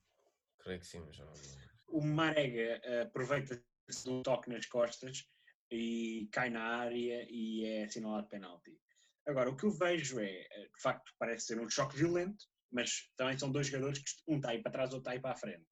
Creio 0.58 0.80
que 0.80 0.86
sim, 0.86 1.00
mas 1.00 1.16
já 1.16 1.24
não 1.24 1.32
me 1.32 1.38
lembro. 1.38 1.70
O 1.88 2.04
Marega 2.04 2.80
uh, 2.84 3.02
aproveita-se 3.06 4.08
um 4.08 4.22
toque 4.22 4.50
nas 4.50 4.66
costas 4.66 5.28
e 5.70 6.28
cai 6.32 6.50
na 6.50 6.62
área 6.62 7.26
e 7.28 7.64
é 7.64 7.84
assinalado 7.84 8.28
penalti. 8.28 8.78
Agora, 9.26 9.50
o 9.50 9.56
que 9.56 9.64
eu 9.64 9.70
vejo 9.70 10.18
é, 10.18 10.48
eh, 10.50 10.68
de 10.74 10.82
facto, 10.82 11.12
parece 11.18 11.46
ser 11.46 11.60
um 11.60 11.68
choque 11.68 11.96
violento, 11.96 12.44
mas 12.72 13.10
também 13.16 13.38
são 13.38 13.52
dois 13.52 13.68
jogadores 13.68 13.98
que 13.98 14.10
um 14.26 14.36
está 14.36 14.50
aí 14.50 14.62
para 14.62 14.72
trás, 14.72 14.90
outro 14.92 15.00
está 15.00 15.12
aí 15.12 15.20
para 15.20 15.32
a 15.32 15.36
frente. 15.36 15.66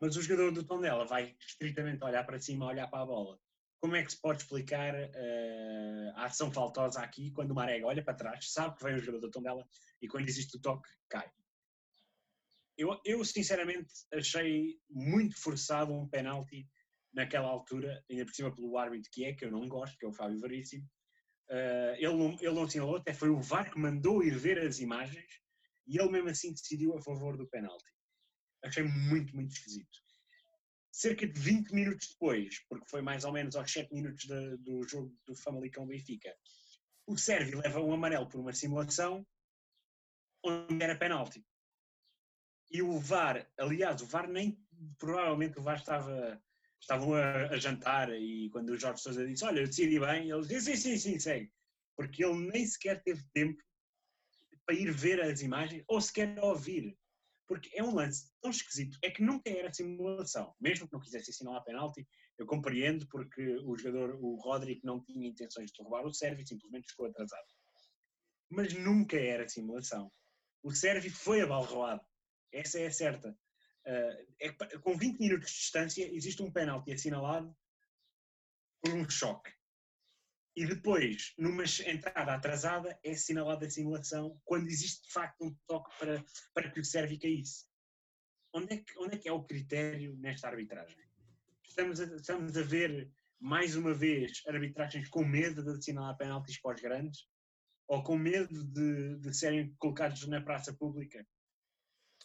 Mas 0.00 0.16
o 0.16 0.22
jogador 0.22 0.52
do 0.52 0.64
Tondela 0.64 1.04
vai 1.04 1.36
estritamente 1.40 2.04
olhar 2.04 2.24
para 2.24 2.40
cima, 2.40 2.66
olhar 2.66 2.88
para 2.88 3.02
a 3.02 3.06
bola 3.06 3.38
como 3.80 3.96
é 3.96 4.02
que 4.02 4.12
se 4.12 4.20
pode 4.20 4.42
explicar 4.42 4.94
uh, 4.94 6.12
a 6.16 6.24
ação 6.24 6.52
faltosa 6.52 7.00
aqui 7.00 7.30
quando 7.30 7.52
o 7.52 7.54
Marega 7.54 7.86
olha 7.86 8.02
para 8.02 8.14
trás, 8.14 8.52
sabe 8.52 8.76
que 8.76 8.84
vem 8.84 8.94
o 8.94 8.98
jogador 8.98 9.26
da 9.26 9.32
Tondela 9.32 9.64
e 10.02 10.08
quando 10.08 10.28
existe 10.28 10.56
o 10.56 10.60
toque, 10.60 10.88
cai? 11.08 11.30
Eu, 12.76 13.00
eu 13.04 13.24
sinceramente 13.24 13.92
achei 14.12 14.78
muito 14.88 15.40
forçado 15.40 15.92
um 15.92 16.08
penalti 16.08 16.68
naquela 17.12 17.48
altura, 17.48 18.04
ainda 18.08 18.24
por 18.24 18.34
cima 18.34 18.54
pelo 18.54 18.76
árbitro 18.78 19.10
que 19.12 19.24
é, 19.24 19.32
que 19.32 19.44
eu 19.44 19.50
não 19.50 19.68
gosto, 19.68 19.96
que 19.98 20.04
é 20.04 20.08
o 20.08 20.12
Fábio 20.12 20.40
Veríssimo. 20.40 20.84
Uh, 21.50 21.94
ele, 21.96 22.14
não, 22.14 22.36
ele 22.40 22.78
não 22.80 22.96
até 22.96 23.14
foi 23.14 23.30
o 23.30 23.40
VAR 23.40 23.70
que 23.70 23.78
mandou 23.78 24.22
ir 24.22 24.36
ver 24.36 24.58
as 24.58 24.80
imagens 24.80 25.40
E 25.86 25.98
ele 25.98 26.10
mesmo 26.10 26.28
assim 26.28 26.52
decidiu 26.52 26.94
a 26.94 27.00
favor 27.00 27.36
do 27.36 27.48
penalti. 27.48 27.90
Achei 28.62 28.82
muito, 28.82 29.34
muito 29.34 29.52
esquisito. 29.52 29.98
Cerca 30.90 31.26
de 31.26 31.38
20 31.38 31.70
minutos 31.72 32.08
depois, 32.08 32.60
porque 32.68 32.88
foi 32.88 33.02
mais 33.02 33.24
ou 33.24 33.32
menos 33.32 33.56
aos 33.56 33.70
7 33.70 33.92
minutos 33.92 34.24
de, 34.24 34.56
do 34.58 34.82
jogo 34.88 35.14
do 35.26 35.34
Famalicão 35.36 35.86
Benfica, 35.86 36.34
o 37.06 37.16
Sérvio 37.16 37.60
leva 37.60 37.80
um 37.80 37.92
amarelo 37.92 38.28
por 38.28 38.40
uma 38.40 38.52
simulação 38.52 39.26
onde 40.44 40.82
era 40.82 40.96
penalti. 40.96 41.44
E 42.70 42.82
o 42.82 42.98
VAR, 42.98 43.50
aliás, 43.58 44.02
o 44.02 44.06
VAR 44.06 44.28
nem, 44.28 44.62
provavelmente 44.98 45.58
o 45.58 45.62
VAR 45.62 45.78
estava, 45.78 46.42
estavam 46.80 47.14
a, 47.14 47.48
a 47.48 47.56
jantar 47.56 48.10
e 48.12 48.50
quando 48.50 48.70
o 48.70 48.78
Jorge 48.78 49.02
Sousa 49.02 49.26
disse, 49.26 49.44
olha, 49.44 49.60
eu 49.60 49.66
decidi 49.66 49.98
bem, 49.98 50.30
ele 50.30 50.46
disse, 50.46 50.76
sim, 50.76 50.96
sim, 50.96 50.98
sim, 50.98 51.18
segue. 51.18 51.50
Porque 51.96 52.24
ele 52.24 52.50
nem 52.50 52.66
sequer 52.66 53.02
teve 53.02 53.24
tempo 53.32 53.62
para 54.66 54.76
ir 54.76 54.92
ver 54.92 55.20
as 55.20 55.40
imagens 55.40 55.82
ou 55.88 56.00
sequer 56.00 56.38
ouvir. 56.40 56.96
Porque 57.48 57.70
é 57.74 57.82
um 57.82 57.94
lance 57.94 58.30
tão 58.42 58.50
esquisito, 58.50 58.98
é 59.02 59.10
que 59.10 59.22
nunca 59.22 59.48
era 59.48 59.72
simulação. 59.72 60.54
Mesmo 60.60 60.86
que 60.86 60.92
não 60.92 61.00
quisesse 61.00 61.30
assinalar 61.30 61.62
a 61.62 61.64
penalti, 61.64 62.06
eu 62.38 62.46
compreendo 62.46 63.08
porque 63.08 63.56
o 63.64 63.76
jogador, 63.76 64.16
o 64.22 64.36
Rodrigo, 64.36 64.82
não 64.84 65.02
tinha 65.02 65.26
intenções 65.26 65.72
de 65.72 65.82
roubar 65.82 66.06
o 66.06 66.12
Sérvio, 66.12 66.46
simplesmente 66.46 66.90
ficou 66.90 67.06
atrasado. 67.06 67.46
Mas 68.50 68.74
nunca 68.74 69.18
era 69.18 69.48
simulação. 69.48 70.12
O 70.62 70.72
Sérvio 70.72 71.10
foi 71.10 71.40
abalroado. 71.40 72.04
Essa 72.52 72.80
é 72.80 72.90
certa. 72.90 73.30
Uh, 73.86 74.34
é, 74.40 74.52
com 74.80 74.96
20 74.96 75.18
minutos 75.18 75.50
de 75.50 75.56
distância, 75.56 76.14
existe 76.14 76.42
um 76.42 76.52
penalti 76.52 76.92
assinalado 76.92 77.56
por 78.82 78.92
um 78.92 79.08
choque. 79.08 79.50
E 80.58 80.66
depois, 80.66 81.34
numa 81.38 81.62
entrada 81.86 82.34
atrasada, 82.34 82.98
é 83.04 83.12
assinalada 83.12 83.64
a 83.64 83.70
simulação 83.70 84.40
quando 84.44 84.66
existe 84.66 85.06
de 85.06 85.12
facto 85.12 85.44
um 85.44 85.56
toque 85.68 85.96
para, 85.96 86.24
para 86.52 86.68
que 86.68 86.80
o 86.80 86.84
Sérvio 86.84 87.16
caísse. 87.16 87.64
Onde 88.52 88.74
é, 88.74 88.76
que, 88.78 88.98
onde 88.98 89.14
é 89.14 89.18
que 89.18 89.28
é 89.28 89.32
o 89.32 89.44
critério 89.44 90.16
nesta 90.16 90.48
arbitragem? 90.48 90.98
Estamos 91.62 92.00
a, 92.00 92.06
estamos 92.06 92.56
a 92.56 92.62
ver, 92.62 93.08
mais 93.38 93.76
uma 93.76 93.94
vez, 93.94 94.42
arbitragens 94.48 95.08
com 95.08 95.24
medo 95.24 95.62
de 95.62 95.78
assinalar 95.78 96.16
penaltis 96.16 96.60
para 96.60 96.74
os 96.74 96.80
grandes? 96.80 97.28
Ou 97.86 98.02
com 98.02 98.18
medo 98.18 98.64
de, 98.64 99.16
de 99.20 99.32
serem 99.32 99.72
colocados 99.78 100.26
na 100.26 100.40
praça 100.40 100.72
pública 100.72 101.24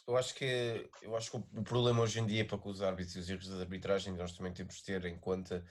eu 0.05 0.17
acho 0.17 0.35
que 0.35 0.89
eu 1.01 1.15
acho 1.15 1.31
que 1.31 1.37
o 1.37 1.63
problema 1.63 2.01
hoje 2.01 2.19
em 2.19 2.25
dia 2.25 2.45
para 2.45 2.57
com 2.57 2.69
os 2.69 2.81
árbitros 2.81 3.15
e 3.15 3.19
os 3.19 3.29
erros 3.29 3.47
da 3.47 3.59
arbitragem 3.59 4.13
nós 4.13 4.35
também 4.35 4.51
temos 4.51 4.75
de 4.75 4.83
ter 4.83 5.05
em 5.05 5.17
conta 5.17 5.65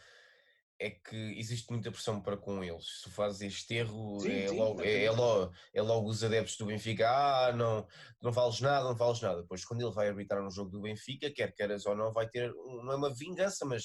é 0.82 0.90
que 0.90 1.16
existe 1.38 1.70
muita 1.70 1.92
pressão 1.92 2.20
para 2.20 2.36
com 2.36 2.62
eles. 2.62 3.02
Se 3.02 3.10
faz 3.10 3.40
este 3.40 3.74
erro, 3.74 4.18
sim, 4.20 4.32
é, 4.32 4.48
sim, 4.48 4.58
logo, 4.58 4.82
é, 4.82 5.04
é, 5.04 5.10
logo, 5.10 5.54
é 5.72 5.80
logo 5.80 6.08
os 6.08 6.24
adeptos 6.24 6.56
do 6.56 6.66
Benfica, 6.66 7.08
ah, 7.08 7.52
não, 7.52 7.86
não 8.20 8.32
vales 8.32 8.60
nada, 8.60 8.84
não 8.88 8.96
vales 8.96 9.20
nada. 9.20 9.42
Depois, 9.42 9.64
quando 9.64 9.82
ele 9.82 9.94
vai 9.94 10.08
arbitrar 10.08 10.44
um 10.44 10.50
jogo 10.50 10.70
do 10.70 10.80
Benfica, 10.80 11.30
quer 11.30 11.54
queiras 11.54 11.86
ou 11.86 11.94
não, 11.94 12.12
vai 12.12 12.28
ter, 12.28 12.52
não 12.52 12.92
é 12.92 12.96
uma 12.96 13.14
vingança, 13.14 13.64
mas 13.64 13.84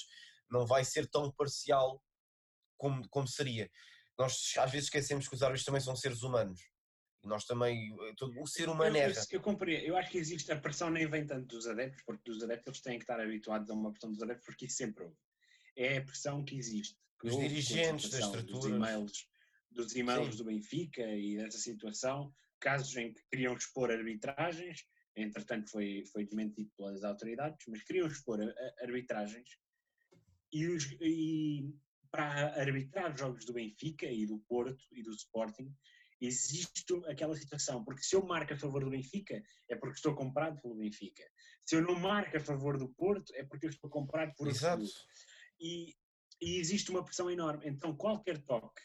não 0.50 0.66
vai 0.66 0.84
ser 0.84 1.08
tão 1.08 1.30
parcial 1.30 2.02
como, 2.76 3.08
como 3.08 3.28
seria. 3.28 3.70
Nós 4.18 4.54
às 4.58 4.70
vezes 4.72 4.86
esquecemos 4.86 5.28
que 5.28 5.34
os 5.36 5.42
árbitros 5.42 5.64
também 5.64 5.80
são 5.80 5.94
seres 5.94 6.22
humanos. 6.24 6.60
Nós 7.22 7.44
também, 7.44 7.94
eh, 8.08 8.14
todo, 8.16 8.40
o 8.40 8.46
ser 8.46 8.68
humano 8.68 8.96
eu, 8.96 9.02
erra. 9.02 9.26
Eu, 9.30 9.40
compreendo, 9.40 9.84
eu 9.84 9.96
acho 9.96 10.10
que 10.10 10.18
existe, 10.18 10.50
a 10.50 10.56
pressão 10.56 10.90
nem 10.90 11.06
vem 11.08 11.24
tanto 11.24 11.46
dos 11.46 11.68
adeptos, 11.68 12.02
porque 12.04 12.30
dos 12.30 12.42
adeptos 12.42 12.66
eles 12.66 12.80
têm 12.80 12.98
que 12.98 13.04
estar 13.04 13.20
habituados 13.20 13.70
a 13.70 13.74
uma 13.74 13.92
pressão 13.92 14.10
dos 14.10 14.22
adeptos, 14.22 14.46
porque 14.46 14.66
isso 14.66 14.76
sempre 14.76 15.04
houve. 15.04 15.16
É 15.78 15.98
a 15.98 16.04
pressão 16.04 16.44
que 16.44 16.56
existe. 16.56 16.96
Que 17.20 17.28
os 17.28 17.38
dirigentes 17.38 18.10
das 18.10 18.24
estruturas. 18.24 18.64
Dos 18.64 18.66
e-mails, 18.66 19.28
dos 19.70 19.96
e-mails 19.96 20.36
do 20.36 20.44
Benfica 20.44 21.02
e 21.02 21.36
dessa 21.36 21.58
situação, 21.58 22.34
casos 22.60 22.96
em 22.96 23.12
que 23.12 23.22
queriam 23.30 23.54
expor 23.54 23.90
arbitragens, 23.90 24.84
entretanto 25.16 25.70
foi, 25.70 26.04
foi 26.12 26.24
desmentido 26.24 26.70
pelas 26.76 27.04
autoridades, 27.04 27.64
mas 27.68 27.82
queriam 27.82 28.08
expor 28.08 28.40
arbitragens 28.82 29.48
e, 30.52 30.66
os, 30.66 30.84
e 31.00 31.74
para 32.10 32.60
arbitrar 32.60 33.16
jogos 33.16 33.44
do 33.44 33.52
Benfica 33.52 34.06
e 34.06 34.26
do 34.26 34.38
Porto 34.48 34.84
e 34.92 35.02
do 35.02 35.10
Sporting, 35.10 35.72
existe 36.20 36.84
aquela 37.06 37.36
situação, 37.36 37.84
porque 37.84 38.02
se 38.02 38.16
eu 38.16 38.24
marco 38.24 38.52
a 38.52 38.56
favor 38.56 38.82
do 38.84 38.90
Benfica, 38.90 39.42
é 39.68 39.76
porque 39.76 39.96
estou 39.96 40.14
comprado 40.14 40.60
pelo 40.60 40.74
Benfica. 40.74 41.24
Se 41.64 41.76
eu 41.76 41.82
não 41.82 41.98
marco 41.98 42.36
a 42.36 42.40
favor 42.40 42.76
do 42.76 42.88
Porto, 42.88 43.32
é 43.34 43.44
porque 43.44 43.66
eu 43.66 43.70
estou 43.70 43.88
comprado 43.88 44.34
por 44.34 44.48
Exato. 44.48 44.84
E, 45.60 45.94
e 46.40 46.56
existe 46.58 46.90
uma 46.90 47.04
pressão 47.04 47.30
enorme. 47.30 47.66
Então, 47.66 47.96
qualquer 47.96 48.38
toque, 48.44 48.82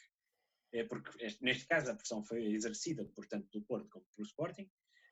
é 0.73 0.83
porque 0.83 1.11
neste 1.41 1.67
caso 1.67 1.91
a 1.91 1.95
pressão 1.95 2.23
foi 2.23 2.45
exercida, 2.45 3.05
portanto, 3.15 3.47
do 3.51 3.61
Porto 3.61 3.87
como 3.89 4.05
pelo 4.15 4.27
Sporting, 4.27 4.69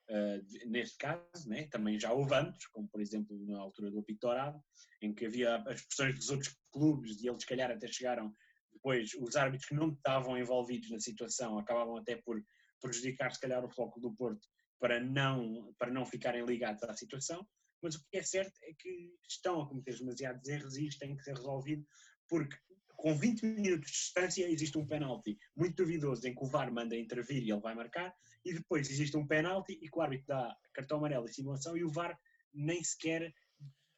uh, 0.10 0.70
neste 0.70 0.98
caso, 0.98 1.48
né, 1.48 1.68
também 1.68 2.00
já 2.00 2.12
houve 2.12 2.34
antes, 2.34 2.65
como 2.68 2.88
por 2.88 3.00
exemplo 3.00 3.38
na 3.46 3.60
altura 3.60 3.91
do 3.91 4.01
Pitorado, 4.01 4.60
em 5.01 5.13
que 5.13 5.27
havia 5.27 5.58
as 5.58 5.82
pressões 5.86 6.15
dos 6.15 6.30
outros 6.30 6.56
clubes 6.72 7.22
e 7.22 7.27
eles, 7.27 7.44
se 7.44 7.48
calhar, 7.48 7.70
até 7.70 7.88
chegaram 7.88 8.36
depois 8.74 9.13
os 9.20 9.36
árbitros 9.36 9.68
que 9.68 9.75
não 9.75 9.89
estavam 9.89 10.38
envolvidos 10.38 10.89
na 10.89 11.00
situação 11.00 11.58
acabavam 11.60 11.98
até 11.98 12.15
por 12.15 12.41
prejudicar 12.82 13.32
se 13.32 13.39
calhar 13.39 13.63
o 13.63 13.70
foco 13.70 14.00
do 14.00 14.13
Porto 14.15 14.48
para 14.80 15.00
não, 15.00 15.72
para 15.77 15.91
não 15.91 16.06
ficarem 16.06 16.44
ligados 16.44 16.82
à 16.84 16.94
situação, 16.96 17.48
mas 17.81 17.95
o 17.95 18.03
que 18.09 18.17
é 18.17 18.23
certo 18.23 18.53
é 18.63 18.73
que 18.73 19.13
estão 19.27 19.61
a 19.61 19.67
cometer 19.67 19.97
demasiados 19.97 20.47
erros 20.47 20.77
e 20.77 20.88
isto 20.88 21.00
tem 21.00 21.15
que 21.15 21.23
ser 21.23 21.35
resolvido 21.35 21.85
porque 22.27 22.55
com 22.95 23.17
20 23.17 23.43
minutos 23.45 23.91
de 23.91 23.97
distância 23.97 24.50
existe 24.50 24.77
um 24.77 24.85
penalti 24.85 25.38
muito 25.55 25.75
duvidoso 25.75 26.27
em 26.27 26.35
que 26.35 26.43
o 26.43 26.47
VAR 26.47 26.71
manda 26.71 26.95
intervir 26.95 27.43
e 27.43 27.51
ele 27.51 27.59
vai 27.59 27.73
marcar 27.73 28.13
e 28.45 28.53
depois 28.53 28.89
existe 28.89 29.17
um 29.17 29.27
penalti 29.27 29.73
e 29.81 29.89
que 29.89 29.97
o 29.97 30.01
árbitro 30.01 30.27
dá 30.27 30.55
cartão 30.73 30.97
amarelo 31.00 31.25
e 31.25 31.33
simulação 31.33 31.75
e 31.75 31.83
o 31.83 31.89
VAR 31.89 32.17
nem 32.53 32.83
sequer 32.83 33.33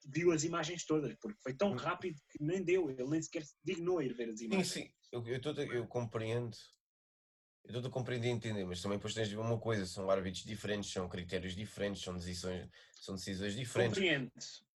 viu 0.06 0.32
as 0.32 0.44
imagens 0.44 0.86
todas, 0.86 1.16
porque 1.16 1.40
foi 1.42 1.54
tão 1.54 1.72
hum. 1.72 1.76
rápido 1.76 2.20
que 2.30 2.44
nem 2.44 2.64
deu, 2.64 2.90
ele 2.90 3.10
nem 3.10 3.22
sequer 3.22 3.46
se 3.46 3.56
dignou 3.64 4.00
a 4.00 4.04
ir 4.04 4.14
ver 4.14 4.30
as 4.30 4.42
imagens. 4.42 4.68
Sim, 4.68 4.84
sim, 4.84 4.94
eu, 5.12 5.26
eu, 5.26 5.74
eu 5.74 5.88
compreendo, 5.88 6.56
eu 7.66 7.76
estou 7.76 7.90
a 7.90 7.92
compreender 7.92 8.28
e 8.28 8.32
entender, 8.32 8.66
mas 8.66 8.82
também 8.82 8.98
depois 8.98 9.14
tens 9.14 9.30
de 9.30 9.36
ver 9.36 9.42
uma 9.42 9.58
coisa, 9.58 9.86
são 9.86 10.10
árbitros 10.10 10.44
diferentes, 10.44 10.92
são 10.92 11.08
critérios 11.08 11.56
diferentes, 11.56 12.02
são 12.02 12.14
decisões, 12.14 12.68
são 13.00 13.16
decisões 13.16 13.56
diferentes. 13.56 13.98
Compreendo, 13.98 14.32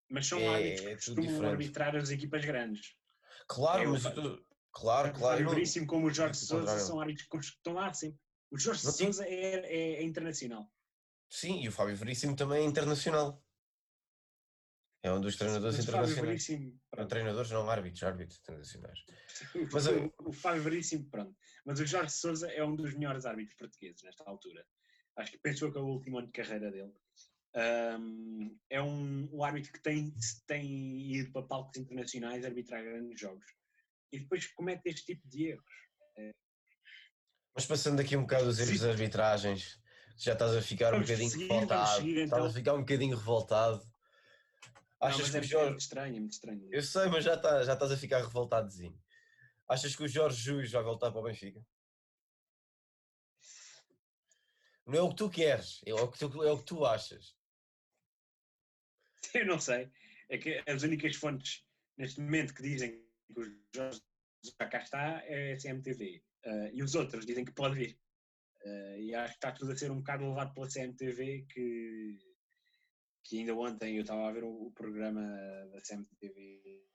mas 0.09 0.26
são 0.26 0.38
é, 0.38 0.49
árbitros 0.49 0.80
que 0.80 0.88
é 0.88 0.95
costumam 0.95 1.50
arbitrar 1.50 1.97
as 1.97 2.11
equipas 2.11 2.45
grandes. 2.45 2.97
Claro, 3.47 3.83
é, 3.83 3.87
mas 3.87 4.04
eu 4.04 4.14
tô, 4.14 4.45
claro, 4.73 5.12
claro. 5.12 5.47
O 5.47 5.50
Veríssimo 5.50 5.87
como 5.87 6.07
o 6.07 6.12
Jorge 6.12 6.38
Sousa 6.38 6.78
são 6.78 7.00
árbitros 7.00 7.28
que 7.28 7.37
estão 7.38 7.75
lá 7.75 7.92
sempre. 7.92 8.18
O 8.50 8.59
Jorge 8.59 8.80
Sousa 8.80 9.26
é, 9.26 9.30
é, 9.30 9.95
é 9.97 10.02
internacional. 10.02 10.71
Sim, 11.28 11.61
e 11.62 11.68
o 11.68 11.73
Fábio 11.73 11.95
Veríssimo 11.95 12.35
também 12.35 12.62
é 12.62 12.66
internacional. 12.66 13.42
É 15.02 15.12
um 15.12 15.21
dos 15.21 15.37
treinadores 15.37 15.78
internacionais. 15.78 16.49
Não 16.97 17.07
treinadores, 17.07 17.50
não 17.50 17.71
árbitros, 17.71 18.02
árbitros 18.02 18.38
internacionais. 18.40 18.99
Mas 19.73 19.87
o, 19.87 20.12
o 20.25 20.33
Fábio 20.33 20.62
Veríssimo, 20.62 21.09
pronto. 21.09 21.37
Mas 21.64 21.78
o 21.78 21.87
Jorge 21.87 22.12
Souza 22.12 22.50
é 22.50 22.64
um 22.64 22.75
dos 22.75 22.95
melhores 22.95 23.25
árbitros 23.25 23.57
portugueses 23.57 24.02
nesta 24.02 24.25
altura. 24.25 24.67
Acho 25.17 25.33
que 25.33 25.38
pensou 25.38 25.71
que 25.71 25.78
é 25.78 25.81
o 25.81 25.87
último 25.87 26.19
ano 26.19 26.26
de 26.26 26.33
carreira 26.33 26.71
dele. 26.71 26.93
Um, 27.55 28.59
é 28.69 28.83
um, 28.83 29.28
um, 29.33 29.45
árbitro 29.45 29.73
que 29.73 29.81
tem, 29.81 30.12
tem 30.47 31.14
ido 31.14 31.33
para 31.33 31.43
palcos 31.43 31.78
internacionais 31.78 32.45
arbitrar 32.45 32.83
grandes 32.83 33.21
jogos. 33.21 33.47
E 34.12 34.21
depois 34.21 34.47
comete 34.49 34.88
este 34.88 35.07
tipo 35.07 35.28
de 35.28 35.49
erros. 35.49 35.75
É... 36.17 36.31
Mas 37.55 37.67
passando 37.67 38.00
aqui 38.00 38.17
um 38.17 38.23
bocado 38.23 38.49
os 38.49 38.59
erros 38.59 38.81
de 38.81 38.88
arbitragens, 38.88 39.81
já 40.17 40.33
estás 40.33 40.57
a 40.57 40.62
ficar 40.62 40.90
vamos 40.90 41.09
um 41.09 41.12
bocadinho 41.12 41.31
seguir, 41.31 41.49
revoltado. 41.49 41.97
Seguir, 41.97 42.19
então. 42.19 42.38
Estás 42.38 42.47
a 42.47 42.59
ficar 42.59 42.75
um 42.75 42.81
bocadinho 42.81 43.17
revoltado 43.17 43.98
Achas 45.00 45.31
não, 45.31 45.31
que 45.31 45.37
é, 45.37 45.40
o 45.40 45.43
Jorge... 45.45 45.67
é 45.67 45.71
muito 45.71 45.81
estranho, 45.81 46.17
é 46.17 46.21
muito 46.21 46.33
estranho. 46.33 46.69
Eu 46.73 46.83
sei, 46.83 47.07
mas 47.07 47.25
já, 47.25 47.37
tá, 47.37 47.62
já 47.62 47.75
estás 47.75 47.93
a 47.93 47.97
ficar 47.97 48.21
revoltadozinho. 48.21 49.00
Achas 49.69 49.95
que 49.95 50.02
o 50.02 50.09
Jorge 50.09 50.43
Jus 50.43 50.73
vai 50.73 50.83
voltar 50.83 51.11
para 51.11 51.21
o 51.21 51.25
Benfica? 51.25 51.64
Não 54.87 54.99
é 54.99 55.02
o 55.02 55.11
que 55.11 55.17
tu 55.17 55.28
queres, 55.31 55.81
é 55.85 55.93
o 55.93 56.11
que 56.11 56.19
tu, 56.19 56.43
é 56.43 56.50
o 56.50 56.59
que 56.59 56.64
tu 56.64 56.85
achas. 56.85 57.37
Eu 59.35 59.47
não 59.47 59.61
sei. 59.61 59.90
É 60.31 60.38
que 60.38 60.62
as 60.67 60.83
únicas 60.83 61.14
fontes 61.17 61.64
neste 61.97 62.21
momento 62.21 62.55
que 62.55 62.62
dizem 62.62 63.05
que 63.26 63.40
o 63.40 63.45
Jorge 63.75 64.00
já 64.45 64.67
cá 64.67 64.78
está 64.78 65.23
é 65.26 65.52
a 65.52 65.59
CMTV. 65.59 66.23
Uh, 66.47 66.71
e 66.73 66.83
os 66.83 66.95
outros 66.95 67.26
dizem 67.26 67.45
que 67.45 67.52
pode 67.52 67.75
vir. 67.75 68.00
Uh, 68.64 68.99
e 68.99 69.14
acho 69.14 69.33
que 69.33 69.37
está 69.37 69.52
tudo 69.52 69.73
a 69.73 69.76
ser 69.76 69.90
um 69.90 69.99
bocado 69.99 70.28
levado 70.28 70.55
pela 70.55 70.69
CMTV 70.69 71.47
que 71.50 72.19
que 73.28 73.38
ainda 73.38 73.54
ontem 73.54 73.97
eu 73.97 74.02
estava 74.02 74.26
a 74.26 74.32
ver 74.32 74.42
o, 74.44 74.68
o 74.68 74.73
programa 74.73 75.23
da 75.70 75.80
CMTV 75.82 76.88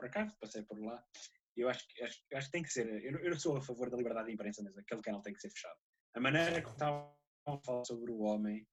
por 0.00 0.06
acaso, 0.06 0.34
passei 0.40 0.62
por 0.62 0.80
lá. 0.80 1.04
Eu 1.54 1.68
acho, 1.68 1.84
acho, 2.02 2.22
acho 2.32 2.46
que 2.46 2.52
tem 2.52 2.62
que 2.62 2.72
ser. 2.72 3.04
Eu, 3.04 3.18
eu 3.18 3.38
sou 3.38 3.58
a 3.58 3.60
favor 3.60 3.90
da 3.90 3.96
liberdade 3.98 4.28
de 4.28 4.32
imprensa, 4.32 4.62
mas 4.62 4.76
aquele 4.78 5.02
canal 5.02 5.20
tem 5.20 5.34
que 5.34 5.40
ser 5.40 5.50
fechado. 5.50 5.78
A 6.14 6.20
maneira 6.20 6.62
como 6.62 6.74
estavam 6.74 7.14
a 7.46 7.58
falar 7.58 7.84
sobre 7.84 8.10
o 8.10 8.20
homem, 8.20 8.66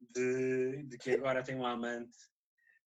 de, 0.00 0.82
de 0.84 0.96
que 0.96 1.10
agora 1.10 1.42
tem 1.42 1.54
um 1.54 1.66
amante, 1.66 2.16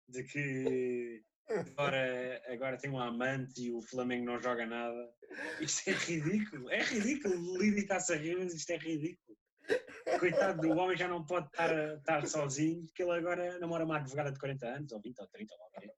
de 0.08 0.24
que 0.24 1.22
agora, 1.50 2.42
agora 2.46 2.78
tem 2.78 2.90
um 2.90 2.98
amante 2.98 3.62
e 3.62 3.72
o 3.72 3.82
Flamengo 3.82 4.24
não 4.24 4.40
joga 4.40 4.64
nada. 4.64 5.14
Isto 5.60 5.90
é 5.90 5.92
ridículo, 5.92 6.70
é 6.70 6.82
ridículo. 6.82 7.58
Lídio 7.58 7.80
está-se 7.80 8.14
a 8.14 8.16
rir, 8.16 8.38
mas 8.38 8.54
isto 8.54 8.70
é 8.70 8.78
ridículo. 8.78 9.36
Coitado 10.18 10.60
do 10.60 10.70
homem 10.76 10.96
já 10.96 11.08
não 11.08 11.24
pode 11.24 11.46
estar, 11.46 11.96
estar 11.96 12.26
sozinho, 12.26 12.84
porque 12.86 13.02
ele 13.02 13.12
agora 13.12 13.58
namora 13.58 13.84
uma 13.84 13.96
advogada 13.96 14.32
de 14.32 14.38
40 14.38 14.66
anos, 14.66 14.92
ou 14.92 15.00
20 15.00 15.20
ou 15.20 15.26
30, 15.26 15.54
ou 15.54 15.70
quê. 15.80 15.90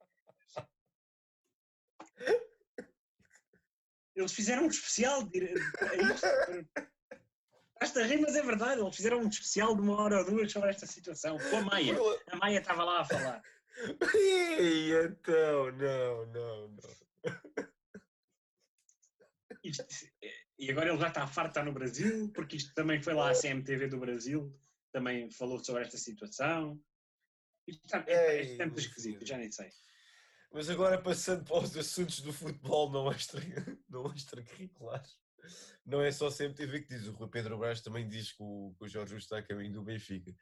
Eles 4.15 4.33
fizeram 4.33 4.65
um 4.65 4.69
especial 4.69 5.25
de, 5.25 5.55
Estás 7.83 8.07
a 8.07 8.09
rir, 8.09 8.21
mas 8.21 8.37
é 8.37 8.43
verdade, 8.43 8.81
eles 8.81 8.97
fizeram 8.97 9.19
um 9.19 9.29
especial 9.29 9.75
de 9.75 9.83
uma 9.83 10.01
hora 10.01 10.19
ou 10.19 10.25
duas 10.25 10.51
sobre 10.51 10.71
esta 10.71 10.87
situação, 10.87 11.37
com 11.39 11.57
a 11.57 11.61
Maia. 11.63 11.97
A 12.29 12.37
Maia 12.37 12.59
estava 12.59 12.85
lá 12.85 13.01
a 13.01 13.05
falar. 13.05 13.43
E 14.61 14.93
então, 14.93 15.73
não, 15.73 16.27
não, 16.27 16.69
não. 16.69 17.65
Isto, 19.65 19.85
e 20.59 20.71
agora 20.71 20.91
ele 20.91 20.99
já 20.99 21.09
está 21.09 21.27
farto 21.27 21.51
estar 21.51 21.65
no 21.65 21.73
Brasil, 21.73 22.31
porque 22.33 22.57
isto 22.57 22.73
também 22.75 23.03
foi 23.03 23.15
lá 23.15 23.31
a 23.31 23.35
CMTV 23.35 23.89
do 23.89 23.99
Brasil, 23.99 24.57
também 24.93 25.31
falou 25.31 25.63
sobre 25.63 25.83
esta 25.83 25.99
situação. 25.99 26.81
Isto 27.67 27.85
está, 27.85 28.05
é, 28.07 28.57
é, 28.57 28.67
muito 28.67 28.81
esquisito, 28.81 29.27
já 29.27 29.37
nem 29.37 29.51
sei. 29.51 29.71
Mas 30.53 30.71
agora 30.71 31.01
passando 31.01 31.45
para 31.45 31.59
os 31.59 31.77
assuntos 31.77 32.21
do 32.21 32.33
futebol 32.33 32.91
não, 32.93 33.11
extra, 33.11 33.41
não 33.89 34.13
extracurriculares. 34.13 35.19
Não 35.85 36.01
é 36.01 36.11
só 36.13 36.31
CMTV 36.31 36.83
que 36.83 36.95
diz, 36.97 37.07
o 37.09 37.13
Rui 37.13 37.29
Pedro 37.29 37.59
Brás 37.59 37.81
também 37.81 38.09
diz 38.09 38.33
que 38.33 38.43
o, 38.43 38.75
que 38.79 38.85
o 38.85 38.89
Jorge 38.89 39.17
está 39.17 39.39
a 39.39 39.43
caminho 39.43 39.73
do 39.73 39.83
Benfica. 39.83 40.35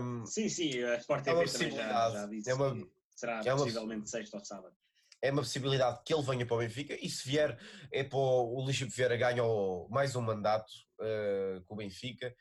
Um, 0.00 0.24
sim, 0.26 0.48
sim, 0.48 0.82
a 0.82 0.96
Sport 0.96 1.22
TV 1.22 1.42
é 1.42 1.46
também 1.46 1.70
já, 1.70 2.10
já 2.10 2.26
disse 2.26 2.50
é 2.50 2.54
uma, 2.54 2.74
que 2.74 2.90
será 3.14 3.40
é 3.44 3.54
possivelmente 3.54 4.00
uma, 4.00 4.06
sexta 4.06 4.38
ou 4.38 4.44
sábado. 4.44 4.74
É 5.22 5.30
uma 5.30 5.42
possibilidade 5.42 6.00
que 6.04 6.14
ele 6.14 6.22
venha 6.22 6.46
para 6.46 6.56
o 6.56 6.58
Benfica 6.58 6.96
e 7.00 7.08
se 7.08 7.28
vier, 7.28 7.58
é 7.90 8.04
para 8.04 8.18
o, 8.18 8.62
o 8.62 8.66
Lixo 8.66 8.86
Vieira 8.88 9.16
ganha 9.16 9.42
mais 9.90 10.14
um 10.14 10.20
mandato 10.20 10.70
uh, 11.00 11.64
com 11.64 11.74
o 11.74 11.76
Benfica. 11.78 12.34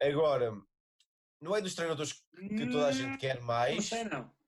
Agora, 0.00 0.52
não 1.40 1.56
é 1.56 1.60
dos 1.60 1.74
treinadores 1.74 2.12
que 2.12 2.66
toda 2.70 2.88
a 2.88 2.92
gente 2.92 3.14
hum, 3.14 3.18
quer 3.18 3.40
mais. 3.40 3.74
Não 3.74 3.82
sei 3.82 4.04
não. 4.04 4.38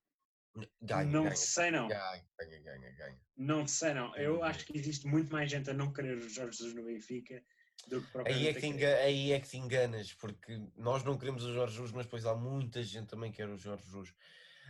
Ganha, 0.81 1.05
não 1.05 1.23
ganha, 1.23 1.35
sei 1.35 1.71
não. 1.71 1.87
Ganha, 1.87 2.25
ganha, 2.37 2.59
ganha, 2.59 2.91
ganha. 2.91 3.21
Não 3.37 3.67
sei 3.67 3.93
não. 3.93 4.15
Eu 4.15 4.43
acho 4.43 4.65
que 4.65 4.77
existe 4.77 5.07
muito 5.07 5.31
mais 5.31 5.49
gente 5.49 5.69
a 5.69 5.73
não 5.73 5.93
querer 5.93 6.17
o 6.17 6.29
Jorge 6.29 6.57
Jesus 6.57 6.75
no 6.75 6.83
Benfica 6.83 7.41
do 7.87 8.01
que 8.01 8.17
aí 8.25 8.47
é 8.47 8.53
que, 8.53 8.67
engana, 8.67 8.97
aí 8.97 9.31
é 9.31 9.39
que 9.39 9.49
te 9.49 9.57
enganas, 9.57 10.13
porque 10.13 10.61
nós 10.77 11.03
não 11.03 11.17
queremos 11.17 11.43
o 11.43 11.53
Jorge 11.53 11.73
Jesus, 11.73 11.91
mas 11.91 12.05
depois 12.05 12.25
há 12.25 12.35
muita 12.35 12.83
gente 12.83 13.07
também 13.07 13.31
que 13.31 13.37
quer 13.37 13.49
o 13.49 13.57
Jorge 13.57 13.83
Jesus. 13.85 14.13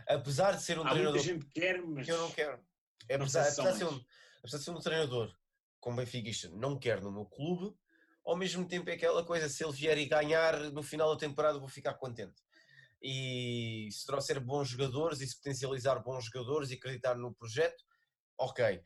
Apesar 0.08 0.52
de 0.52 0.62
ser 0.62 0.78
um 0.78 0.82
há 0.82 0.90
treinador. 0.90 1.14
Muita 1.14 1.32
gente 1.34 1.46
quer, 1.52 1.82
mas. 1.82 2.06
Que 2.06 2.12
eu 2.12 2.18
não 2.18 2.30
quero. 2.30 2.58
É, 3.08 3.14
apesar, 3.14 3.42
apesar, 3.42 3.72
de 3.72 3.78
ser 3.78 3.84
um, 3.84 4.00
apesar 4.38 4.58
de 4.58 4.64
ser 4.64 4.70
um 4.70 4.80
treinador 4.80 5.34
como 5.80 5.96
benfiquista, 5.96 6.48
não 6.50 6.78
quero 6.78 7.02
no 7.02 7.12
meu 7.12 7.26
clube, 7.26 7.76
ao 8.24 8.36
mesmo 8.36 8.66
tempo 8.66 8.88
é 8.88 8.94
aquela 8.94 9.24
coisa, 9.24 9.48
se 9.48 9.64
ele 9.64 9.72
vier 9.72 9.98
e 9.98 10.06
ganhar 10.06 10.58
no 10.70 10.82
final 10.82 11.12
da 11.12 11.18
temporada, 11.18 11.58
vou 11.58 11.68
ficar 11.68 11.94
contente 11.94 12.40
e 13.02 13.88
se 13.90 14.06
trouxer 14.06 14.40
bons 14.40 14.68
jogadores 14.68 15.20
e 15.20 15.26
se 15.26 15.36
potencializar 15.36 15.98
bons 16.02 16.26
jogadores 16.26 16.70
e 16.70 16.74
acreditar 16.74 17.16
no 17.16 17.34
projeto, 17.34 17.82
ok. 18.38 18.80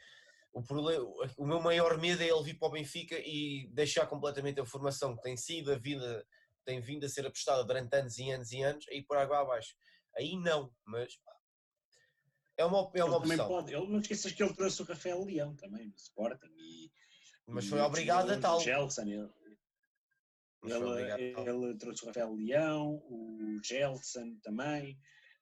O, 0.53 0.63
problema, 0.63 1.07
o 1.37 1.47
meu 1.47 1.61
maior 1.61 1.99
medo 1.99 2.23
é 2.23 2.29
ele 2.29 2.43
vir 2.43 2.59
para 2.59 2.69
o 2.69 2.71
Benfica 2.71 3.17
e 3.19 3.69
deixar 3.73 4.07
completamente 4.07 4.59
a 4.59 4.65
formação 4.65 5.15
que 5.15 5.23
tem 5.23 5.37
sido, 5.37 5.71
a 5.71 5.79
vida 5.79 6.27
tem 6.65 6.81
vindo 6.81 7.05
a 7.05 7.09
ser 7.09 7.27
apostada 7.27 7.63
durante 7.63 7.95
anos 7.95 8.17
e 8.19 8.31
anos 8.31 8.53
e 8.53 8.63
anos, 8.63 8.89
aí 8.89 9.05
por 9.05 9.19
água 9.19 9.41
abaixo. 9.41 9.75
Aí 10.17 10.35
não, 10.37 10.73
mas 10.87 11.19
é 12.57 12.65
uma, 12.65 12.91
é 12.95 13.05
uma 13.05 13.19
opção. 13.19 13.49
Pode, 13.49 13.75
ele, 13.75 13.87
não 13.87 14.01
esqueças 14.01 14.33
que 14.33 14.43
ele 14.43 14.55
trouxe 14.55 14.83
o 14.83 14.85
Rafael 14.85 15.25
Leão 15.25 15.55
também, 15.57 15.87
no 15.89 15.95
Sporting. 15.97 16.53
E, 16.59 16.91
mas 17.47 17.67
foi 17.67 17.81
obrigado 17.81 18.31
a 18.31 18.41
tal. 18.41 18.61
Gelson, 18.61 19.03
ele, 19.03 19.31
ele, 20.65 21.35
ele, 21.39 21.77
trouxe 21.77 22.03
o 22.03 22.07
Rafael 22.07 22.35
Leão, 22.35 22.95
o 23.09 23.61
Gelson 23.63 24.39
também, 24.43 24.99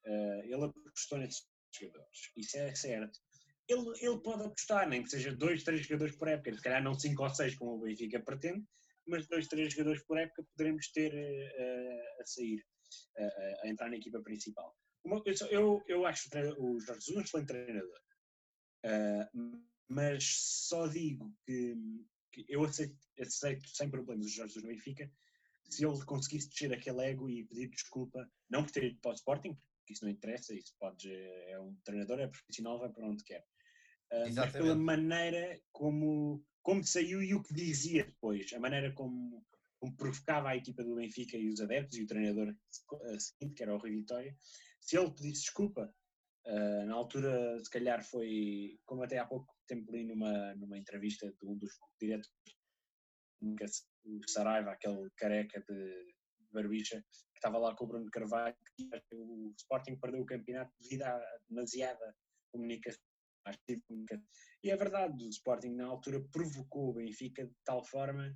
uh, 0.07 0.43
ele 0.43 0.65
apostou 0.65 1.19
nesses 1.19 1.47
jogadores, 1.73 2.31
isso 2.37 2.59
é 2.59 2.75
certo. 2.75 3.19
Ele, 3.67 3.81
ele 4.01 4.21
pode 4.21 4.43
apostar, 4.43 4.89
nem 4.89 5.03
que 5.03 5.09
seja 5.09 5.35
dois, 5.35 5.63
três 5.63 5.83
jogadores 5.83 6.17
por 6.17 6.29
época, 6.29 6.53
se 6.53 6.61
calhar 6.61 6.83
não 6.83 6.99
cinco 6.99 7.23
ou 7.23 7.31
seis 7.31 7.55
como 7.55 7.77
o 7.77 7.81
Benfica 7.81 8.21
pretende, 8.21 8.65
mas 9.07 9.27
dois, 9.29 9.47
três 9.49 9.73
jogadores 9.73 10.03
por 10.05 10.19
época 10.19 10.45
poderemos 10.51 10.89
ter 10.89 11.15
uh, 11.15 12.23
a 12.23 12.27
sair, 12.27 12.61
uh, 13.19 13.63
a 13.63 13.69
entrar 13.69 13.89
na 13.89 13.97
equipa 13.97 14.21
principal. 14.21 14.77
Eu, 15.05 15.49
eu, 15.51 15.85
eu 15.87 16.07
acho 16.07 16.29
o 16.59 16.81
Jorge 16.81 17.05
Jesus 17.05 17.17
um 17.17 17.21
excelente 17.21 17.49
treinador, 17.49 18.01
mas 19.89 20.25
só 20.69 20.87
digo 20.87 21.33
que 21.45 21.77
que 22.35 22.45
eu 22.49 22.65
aceito, 22.65 22.97
aceito 23.21 23.69
sem 23.69 23.89
problemas 23.89 24.27
o 24.27 24.29
Jorge 24.29 24.55
Jesus 24.55 24.65
no 24.65 24.71
Benfica, 24.71 25.11
se 25.71 25.85
ele 25.87 26.05
conseguisse 26.05 26.49
descer 26.49 26.73
aquele 26.73 27.01
ego 27.03 27.31
e 27.31 27.45
pedir 27.45 27.69
desculpa, 27.69 28.29
não 28.51 28.65
por 28.65 28.73
ter 28.73 28.85
ido 28.85 28.99
para 29.01 29.13
o 29.13 29.15
Sporting, 29.15 29.55
porque 29.79 29.93
isso 29.93 30.05
não 30.05 30.11
interessa, 30.11 30.55
isso 30.55 30.75
pode, 30.79 31.11
é 31.13 31.59
um 31.61 31.75
treinador, 31.85 32.19
é 32.19 32.27
profissional, 32.27 32.79
vai 32.79 32.91
para 32.91 33.07
onde 33.07 33.25
quer. 33.25 33.47
Uh, 34.13 34.35
mas 34.35 34.53
pela 34.53 34.75
maneira 34.75 35.61
como, 35.73 36.45
como 36.63 36.85
saiu 36.85 37.23
e 37.23 37.35
o 37.35 37.43
que 37.43 37.55
dizia 37.55 38.05
depois, 38.05 38.53
a 38.53 38.61
maneira 38.61 38.93
como, 38.93 39.45
como 39.79 39.97
provocava 39.97 40.51
a 40.51 40.57
equipa 40.57 40.83
do 40.85 40.97
Benfica 40.97 41.37
e 41.37 41.49
os 41.49 41.61
adeptos 41.61 41.99
e 41.99 42.03
o 42.03 42.07
treinador 42.07 42.55
seguinte, 43.19 43.55
que 43.55 43.63
era 43.63 43.75
o 43.75 43.79
Rui 43.79 43.93
Vitória, 43.93 44.37
se 44.85 44.97
ele 44.99 45.11
pedisse 45.11 45.43
desculpa, 45.43 45.93
uh, 46.47 46.87
na 46.87 46.95
altura 46.95 47.59
se 47.59 47.71
calhar 47.71 48.05
foi, 48.05 48.79
como 48.85 49.03
até 49.03 49.19
há 49.19 49.27
pouco 49.27 49.53
tempo 49.67 49.91
li 49.91 50.05
numa, 50.05 50.55
numa 50.57 50.79
entrevista 50.79 51.27
de 51.27 51.47
um 51.47 51.57
dos 51.57 51.73
diretores, 52.01 52.31
o 54.05 54.29
Saraiva, 54.29 54.73
aquele 54.73 55.11
careca 55.17 55.61
de 55.69 56.15
Barbicha, 56.53 57.03
que 57.11 57.39
estava 57.39 57.59
lá 57.59 57.75
com 57.75 57.85
o 57.85 57.89
Bruno 57.89 58.11
Carvalho, 58.11 58.57
que 58.77 58.89
o 59.13 59.53
Sporting 59.57 59.97
perdeu 59.97 60.23
o 60.23 60.27
campeonato 60.27 60.73
devido 60.81 61.03
à 61.03 61.39
demasiada 61.49 62.15
comunicação. 62.53 63.03
E 64.63 64.71
é 64.71 64.77
verdade, 64.77 65.27
o 65.27 65.29
Sporting 65.29 65.75
na 65.75 65.87
altura 65.87 66.25
provocou 66.33 66.91
o 66.91 66.95
Benfica 66.95 67.47
de 67.47 67.55
tal 67.65 67.85
forma 67.85 68.35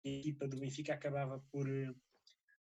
que 0.00 0.08
a 0.08 0.18
equipa 0.18 0.46
do 0.46 0.60
Benfica 0.60 0.94
acabava 0.94 1.44
por, 1.50 1.66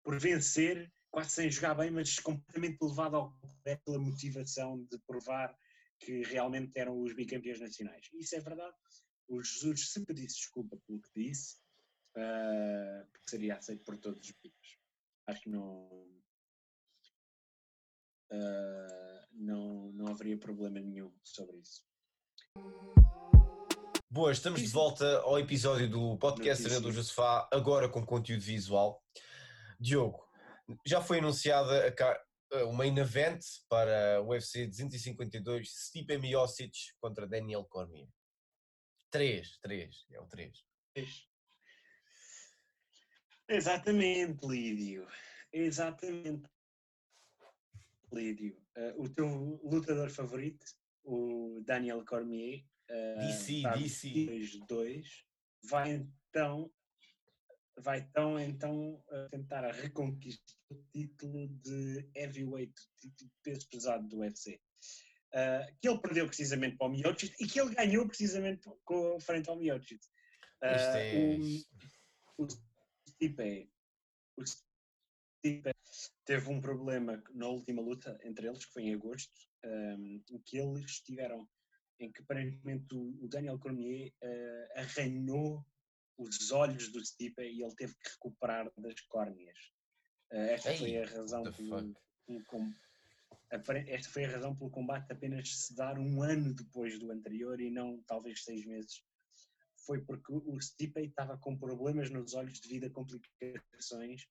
por 0.03 0.19
vencer, 0.19 0.91
quase 1.13 1.29
sem 1.29 1.51
jogar 1.51 1.75
bem, 1.75 1.91
mas 1.91 2.17
completamente 2.17 2.79
levado 2.81 3.15
ao 3.15 3.37
pela 3.85 3.99
motivação 3.99 4.83
de 4.91 4.97
provar 5.05 5.55
que 5.99 6.23
realmente 6.23 6.71
eram 6.75 6.99
os 6.99 7.13
bicampeões 7.13 7.61
nacionais. 7.61 8.09
Isso 8.15 8.35
é 8.35 8.39
verdade. 8.39 8.75
O 9.29 9.41
Jesus 9.41 9.91
se 9.91 10.03
pedisse 10.03 10.37
desculpa 10.37 10.75
pelo 10.87 10.99
que 10.99 11.09
disse, 11.15 11.57
uh, 12.17 13.07
seria 13.29 13.57
aceito 13.57 13.83
por 13.83 13.97
todos 13.99 14.27
os 14.27 14.31
bicos. 14.41 14.79
Acho 15.27 15.43
que 15.43 15.49
não, 15.49 15.87
uh, 18.33 19.27
não, 19.31 19.91
não 19.93 20.07
haveria 20.07 20.37
problema 20.37 20.79
nenhum 20.79 21.13
sobre 21.23 21.57
isso. 21.57 21.85
Boa, 24.09 24.31
estamos 24.31 24.61
de 24.61 24.67
volta 24.67 25.19
ao 25.19 25.39
episódio 25.39 25.89
do 25.89 26.17
podcast 26.17 26.67
do 26.81 26.91
Josefá, 26.91 27.47
agora 27.53 27.87
com 27.87 28.05
conteúdo 28.05 28.41
visual. 28.41 29.01
Diogo, 29.79 30.32
já 30.85 31.01
foi 31.01 31.19
anunciada 31.19 31.93
a, 32.51 32.63
o 32.65 32.73
main 32.73 32.97
event 32.97 33.43
para 33.67 34.21
o 34.21 34.29
UFC 34.29 34.67
252, 34.67 35.69
Stipe 35.69 36.17
Miocic 36.17 36.93
contra 36.99 37.27
Daniel 37.27 37.65
Cormier. 37.65 38.07
3, 39.11 39.59
3, 39.59 40.05
é 40.11 40.19
o 40.19 40.25
3. 40.25 40.51
Exatamente, 43.47 44.45
Lídio. 44.45 45.07
Exatamente. 45.51 46.49
Lídio. 48.11 48.57
Uh, 48.75 49.03
o 49.03 49.09
teu 49.09 49.27
lutador 49.63 50.09
favorito, 50.09 50.65
o 51.03 51.61
Daniel 51.65 52.03
Cormier, 52.05 52.63
uh, 52.89 53.19
DC, 53.19 53.61
DC. 53.77 54.65
2 54.67 55.25
vai 55.65 55.91
então 55.91 56.71
vai 57.77 57.99
então, 57.99 58.39
então 58.39 59.03
tentar 59.31 59.69
reconquistar 59.71 60.55
o 60.69 60.75
título 60.91 61.47
de 61.47 62.09
heavyweight, 62.15 62.73
título 62.99 63.29
de 63.29 63.41
peso 63.43 63.69
pesado 63.69 64.07
do 64.07 64.19
UFC. 64.19 64.59
Uh, 65.33 65.65
ah, 65.65 65.67
que 65.81 65.89
ele 65.89 65.99
perdeu 65.99 66.27
precisamente 66.27 66.77
para 66.77 66.87
o 66.87 66.91
Miocic 66.91 67.33
e 67.39 67.47
que 67.47 67.59
ele 67.59 67.73
ganhou 67.73 68.07
precisamente 68.07 68.69
com, 68.85 69.19
frente 69.19 69.49
ao 69.49 69.57
Miocic. 69.57 69.99
Uh, 70.61 70.65
é... 70.65 71.37
O, 72.37 72.43
o 72.43 72.47
Stipe, 73.09 73.71
o 74.37 74.43
Stipe 74.45 75.71
teve 76.25 76.49
um 76.49 76.61
problema 76.61 77.21
na 77.33 77.47
última 77.47 77.81
luta 77.81 78.17
entre 78.23 78.47
eles, 78.47 78.65
que 78.65 78.73
foi 78.73 78.83
em 78.83 78.93
agosto, 78.93 79.33
um, 79.65 80.23
em 80.29 80.39
que 80.45 80.57
eles 80.57 80.99
tiveram, 81.01 81.49
em 81.99 82.11
que 82.11 82.21
aparentemente 82.21 82.93
o, 82.93 83.23
o 83.23 83.27
Daniel 83.27 83.59
Cormier 83.59 84.13
uh, 84.23 84.79
arranhou 84.79 85.65
os 86.17 86.51
olhos 86.51 86.91
do 86.91 87.03
Stipe 87.03 87.41
e 87.41 87.63
ele 87.63 87.75
teve 87.75 87.93
que 87.95 88.09
recuperar 88.09 88.71
das 88.77 88.99
córneas. 89.01 89.57
Uh, 90.31 90.35
esta 90.35 90.71
Ei, 90.71 90.77
foi 90.77 90.97
a 90.97 91.05
razão 91.05 91.43
pelo, 91.43 91.95
pelo, 92.27 92.73
esta 93.87 94.09
foi 94.09 94.25
a 94.25 94.31
razão 94.31 94.55
pelo 94.55 94.69
combate 94.69 95.11
apenas 95.11 95.49
se 95.49 95.75
dar 95.75 95.99
um 95.99 96.23
ano 96.23 96.53
depois 96.53 96.99
do 96.99 97.11
anterior 97.11 97.59
e 97.59 97.69
não 97.69 98.01
talvez 98.07 98.43
seis 98.43 98.65
meses 98.65 99.03
foi 99.85 100.01
porque 100.01 100.33
o 100.33 100.59
Stipe 100.59 101.01
estava 101.01 101.37
com 101.37 101.57
problemas 101.57 102.09
nos 102.09 102.33
olhos 102.33 102.59
devido 102.59 102.85
a 102.85 102.89
complicações 102.89 104.27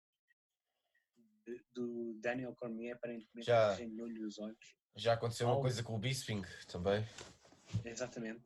de, 1.47 1.64
do 1.75 2.18
Daniel 2.21 2.55
Cormier, 2.55 2.97
aparentemente 2.97 3.47
Já. 3.47 3.77
os 4.27 4.38
olhos. 4.38 4.75
Já 4.97 5.14
aconteceu 5.14 5.47
uma 5.47 5.61
coisa 5.61 5.83
com 5.83 5.95
o 5.95 5.99
Bisping 5.99 6.42
também. 6.66 7.07
Exatamente. 7.85 8.45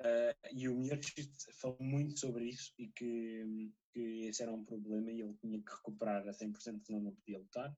Uh, 0.00 0.34
e 0.52 0.68
o 0.68 0.74
Miocic 0.74 1.30
falou 1.52 1.78
muito 1.80 2.18
sobre 2.18 2.46
isso 2.46 2.72
e 2.78 2.88
que, 2.88 3.70
que 3.92 4.26
esse 4.26 4.42
era 4.42 4.52
um 4.52 4.64
problema 4.64 5.10
e 5.10 5.20
ele 5.20 5.34
tinha 5.34 5.62
que 5.62 5.70
recuperar 5.70 6.26
a 6.28 6.32
100% 6.32 6.82
senão 6.84 7.00
não 7.00 7.14
podia 7.14 7.38
lutar. 7.38 7.70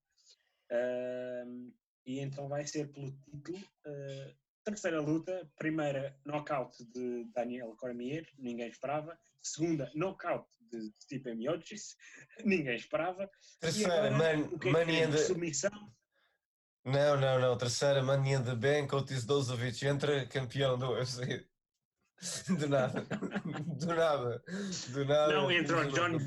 Uh, 0.72 1.72
e 2.06 2.20
então 2.20 2.48
vai 2.48 2.66
ser 2.66 2.90
pelo 2.92 3.12
título. 3.12 3.58
uh, 3.58 4.34
terceira 4.64 5.00
luta, 5.00 5.48
primeira 5.56 6.18
knockout 6.24 6.84
de 6.86 7.24
Daniel 7.32 7.76
Cormier, 7.76 8.26
ninguém 8.38 8.68
esperava. 8.68 9.18
Segunda, 9.42 9.90
knockout 9.94 10.48
de 10.70 10.92
Stipe 11.02 11.34
Miocic, 11.34 11.80
ninguém 12.44 12.76
esperava. 12.76 13.30
Terceira, 13.60 14.06
agora, 14.06 14.10
Man, 14.10 14.58
é 14.64 14.70
Money 14.72 14.96
in 14.96 15.00
temos? 15.02 15.16
the... 15.20 15.26
Submissão. 15.26 15.92
Não, 16.84 17.20
não, 17.20 17.40
não. 17.40 17.58
Terceira, 17.58 18.02
Money 18.02 18.34
in 18.34 18.42
the 18.42 18.54
Bank, 18.54 18.94
Otis 18.94 19.24
Dozovic 19.24 19.84
entra 19.84 20.26
campeão 20.26 20.78
do 20.78 20.90
UFC. 20.94 21.46
Do 22.58 22.68
nada. 22.68 23.02
Do 23.02 23.86
nada. 23.86 24.42
Do 24.88 25.04
nada. 25.04 25.32
Não, 25.32 25.50
entra 25.50 25.86
o 25.86 25.90
John. 25.90 26.18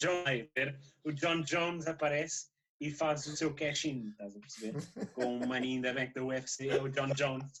John 0.00 0.24
Hader, 0.26 0.78
o 1.04 1.12
John 1.12 1.42
Jones 1.42 1.86
aparece 1.86 2.46
e 2.80 2.90
faz 2.90 3.26
o 3.26 3.36
seu 3.36 3.54
cash-in, 3.54 4.08
estás 4.08 4.34
a 4.34 4.40
perceber? 4.40 4.82
Com 5.12 5.38
o 5.38 5.56
in 5.56 5.82
the 5.82 5.92
bank 5.92 6.14
da 6.14 6.24
UFC, 6.24 6.68
é 6.68 6.80
o 6.80 6.88
John 6.88 7.12
Jones, 7.14 7.60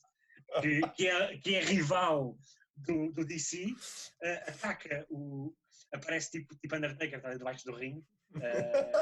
que, 0.62 0.80
que, 0.96 1.06
é, 1.06 1.36
que 1.36 1.54
é 1.56 1.60
rival 1.60 2.36
do, 2.76 3.12
do 3.12 3.26
DC, 3.26 3.74
eh, 4.22 4.44
ataca 4.48 5.06
o. 5.10 5.54
aparece 5.92 6.30
tipo, 6.30 6.56
tipo 6.56 6.74
Undertaker, 6.74 7.18
está 7.18 7.28
ali 7.28 7.36
debaixo 7.36 7.66
do 7.66 7.76
ringue, 7.76 8.02
eh, 8.40 8.92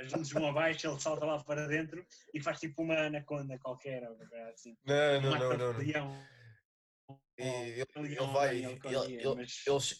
as 0.00 0.12
luzes 0.12 0.32
vão 0.32 0.48
abaixo, 0.48 0.88
ele 0.88 0.98
salta 0.98 1.26
lá 1.26 1.44
para 1.44 1.66
dentro 1.66 2.04
e 2.32 2.40
faz 2.40 2.58
tipo 2.58 2.82
uma 2.82 2.96
anaconda 2.96 3.58
qualquer, 3.58 4.08
ou 4.08 4.16
assim. 4.54 4.74
Não, 4.86 5.20
não, 5.20 5.38
não, 5.38 5.58
não. 5.58 5.72
não. 5.74 6.39
Ele, 7.36 7.84
ele 7.96 8.16
vai. 8.32 8.56
Ele, 8.56 8.80
ele, 8.84 9.46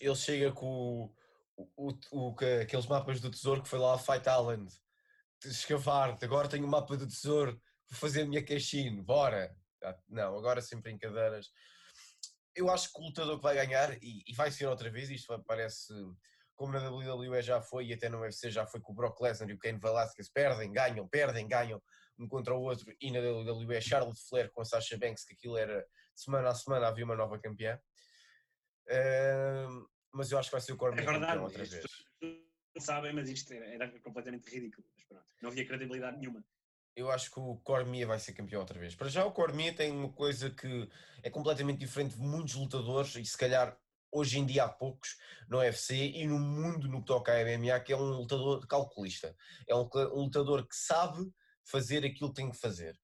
ele, 0.01 0.14
chega 0.14 0.53
com 0.53 1.11
o, 1.57 1.70
o, 1.77 1.99
o, 2.12 2.35
que- 2.35 2.61
aqueles 2.62 2.87
mapas 2.87 3.20
do 3.20 3.31
tesouro 3.31 3.62
que 3.62 3.68
foi 3.68 3.79
lá 3.79 3.94
a 3.94 3.99
Fight 3.99 4.29
Island. 4.29 4.70
Escavar 5.44 6.18
agora 6.23 6.49
tenho 6.49 6.66
o 6.66 6.68
mapa 6.68 6.96
do 6.96 7.07
tesouro, 7.07 7.53
vou 7.90 7.99
fazer 7.99 8.23
a 8.23 8.27
minha 8.27 8.44
caixinha, 8.44 9.03
bora! 9.03 9.57
Ah, 9.83 9.96
Não, 10.09 10.37
agora 10.37 10.61
sem 10.61 10.81
brincadeiras. 10.81 11.49
Eu 12.55 12.68
acho 12.68 12.92
que 12.92 13.01
o 13.01 13.05
lutador 13.05 13.37
que 13.37 13.42
vai 13.42 13.55
ganhar, 13.55 13.96
e, 14.03 14.23
e 14.27 14.35
vai 14.35 14.51
ser 14.51 14.66
outra 14.66 14.90
vez, 14.90 15.09
isto 15.09 15.42
parece 15.46 15.94
como 16.55 16.73
na 16.75 16.90
WWE 16.90 17.40
já 17.40 17.62
foi 17.62 17.87
e 17.87 17.94
até 17.94 18.11
no 18.11 18.20
UFC 18.20 18.51
já 18.51 18.66
foi 18.66 18.83
com 18.83 18.92
o 18.92 18.94
Brock 18.94 19.18
Lesnar 19.18 19.49
e 19.49 19.55
o 19.55 19.59
Kane 19.59 19.79
Velasquez, 19.79 20.29
perdem, 20.29 20.70
ganham, 20.70 21.09
perdem, 21.09 21.49
ganham 21.49 21.83
um 22.18 22.29
contra 22.29 22.55
o 22.55 22.61
outro, 22.61 22.94
e 23.01 23.11
na 23.11 23.18
WWE 23.20 23.81
Charlotte 23.81 24.20
Flair 24.29 24.51
com 24.53 24.61
a 24.61 24.64
Sasha 24.66 24.99
Banks, 24.99 25.25
que 25.25 25.33
aquilo 25.33 25.57
era 25.57 25.83
semana 26.21 26.49
a 26.51 26.55
semana 26.55 26.89
havia 26.89 27.05
uma 27.05 27.17
nova 27.17 27.39
campeã. 27.39 27.81
Ahm, 28.89 29.87
mas 30.13 30.31
eu 30.31 30.39
acho 30.39 30.49
que 30.49 30.55
vai 30.55 30.61
ser 30.61 30.73
o 30.73 30.77
Cormier 30.77 31.07
É 31.07 31.11
verdade, 31.11 31.39
outra 31.39 31.65
vez. 31.65 31.87
não 32.23 32.81
sabem, 32.81 33.13
mas 33.13 33.29
isto 33.29 33.53
era, 33.53 33.89
completamente 34.01 34.49
ridículo. 34.49 34.87
Não 35.41 35.51
havia 35.51 35.67
credibilidade 35.67 36.19
nenhuma. 36.19 36.45
Eu 36.97 37.11
acho 37.11 37.31
que 37.31 37.39
o 37.39 37.57
Cormier 37.59 38.07
vai 38.07 38.19
ser 38.19 38.33
campeão 38.33 38.61
outra 38.61 38.79
vez. 38.79 38.95
Para 38.95 39.09
já 39.09 39.25
o 39.25 39.33
Cormier 39.33 39.75
tem 39.75 39.93
uma 39.93 40.13
coisa 40.13 40.51
que 40.51 40.89
é 41.23 41.31
completamente 41.31 41.79
diferente 41.79 42.17
de 42.17 42.23
muitos 42.23 42.55
lutadores 42.55 43.15
e 43.15 43.25
se 43.25 43.39
calhar 43.39 43.79
hoje 44.13 44.39
em 44.39 44.45
dia 44.45 44.65
há 44.65 44.69
poucos 44.69 45.17
no 45.49 45.59
UFC 45.59 45.95
e 45.95 46.27
no 46.27 46.39
mundo 46.39 46.89
no 46.89 46.99
que 46.99 47.07
toca 47.07 47.33
a 47.33 47.45
MMA 47.45 47.79
que 47.81 47.93
é 47.93 47.97
um 47.97 48.11
lutador 48.11 48.67
calculista. 48.67 49.35
É 49.69 49.75
um, 49.75 49.89
um 50.13 50.25
lutador 50.25 50.67
que 50.67 50.75
sabe 50.75 51.33
fazer 51.65 52.05
aquilo 52.05 52.31
que 52.31 52.37
tem 52.37 52.51
que 52.51 52.59
fazer. 52.59 52.99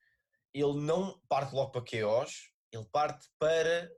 Ele 0.52 0.80
não 0.80 1.20
parte 1.28 1.54
logo 1.54 1.70
para 1.70 1.82
KOs, 1.82 2.50
ele 2.72 2.84
parte 2.92 3.28
para 3.38 3.90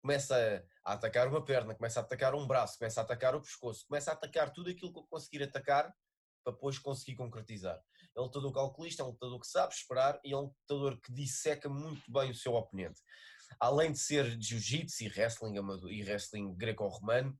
começa 0.00 0.64
a, 0.84 0.94
atacar 0.94 1.28
uma 1.28 1.44
perna, 1.44 1.74
começa 1.74 2.00
a 2.00 2.02
atacar 2.02 2.34
um 2.34 2.46
braço, 2.46 2.76
começa 2.78 3.00
a 3.00 3.04
atacar 3.04 3.36
o 3.36 3.40
pescoço, 3.40 3.86
começa 3.86 4.10
a 4.10 4.14
atacar 4.14 4.52
tudo 4.52 4.68
aquilo 4.68 4.92
que 4.92 5.08
conseguir 5.08 5.44
atacar 5.44 5.94
para 6.44 6.52
depois 6.52 6.78
conseguir 6.78 7.16
concretizar. 7.16 7.80
É 8.16 8.20
um 8.20 8.24
lutador 8.24 8.52
calculista, 8.52 9.02
é 9.02 9.06
um 9.06 9.10
lutador 9.10 9.40
que 9.40 9.46
sabe 9.46 9.72
esperar 9.72 10.20
e 10.24 10.32
é 10.32 10.36
um 10.36 10.52
lutador 10.68 11.00
que 11.00 11.12
disseca 11.12 11.68
muito 11.68 12.02
bem 12.10 12.30
o 12.30 12.34
seu 12.34 12.54
oponente. 12.54 13.00
Além 13.60 13.92
de 13.92 13.98
ser 13.98 14.24
jiu-jitsu 14.40 15.04
e 15.04 15.08
wrestling, 15.08 15.56
amado- 15.56 15.90
e 15.90 16.02
wrestling 16.02 16.52
greco-romano, 16.56 17.38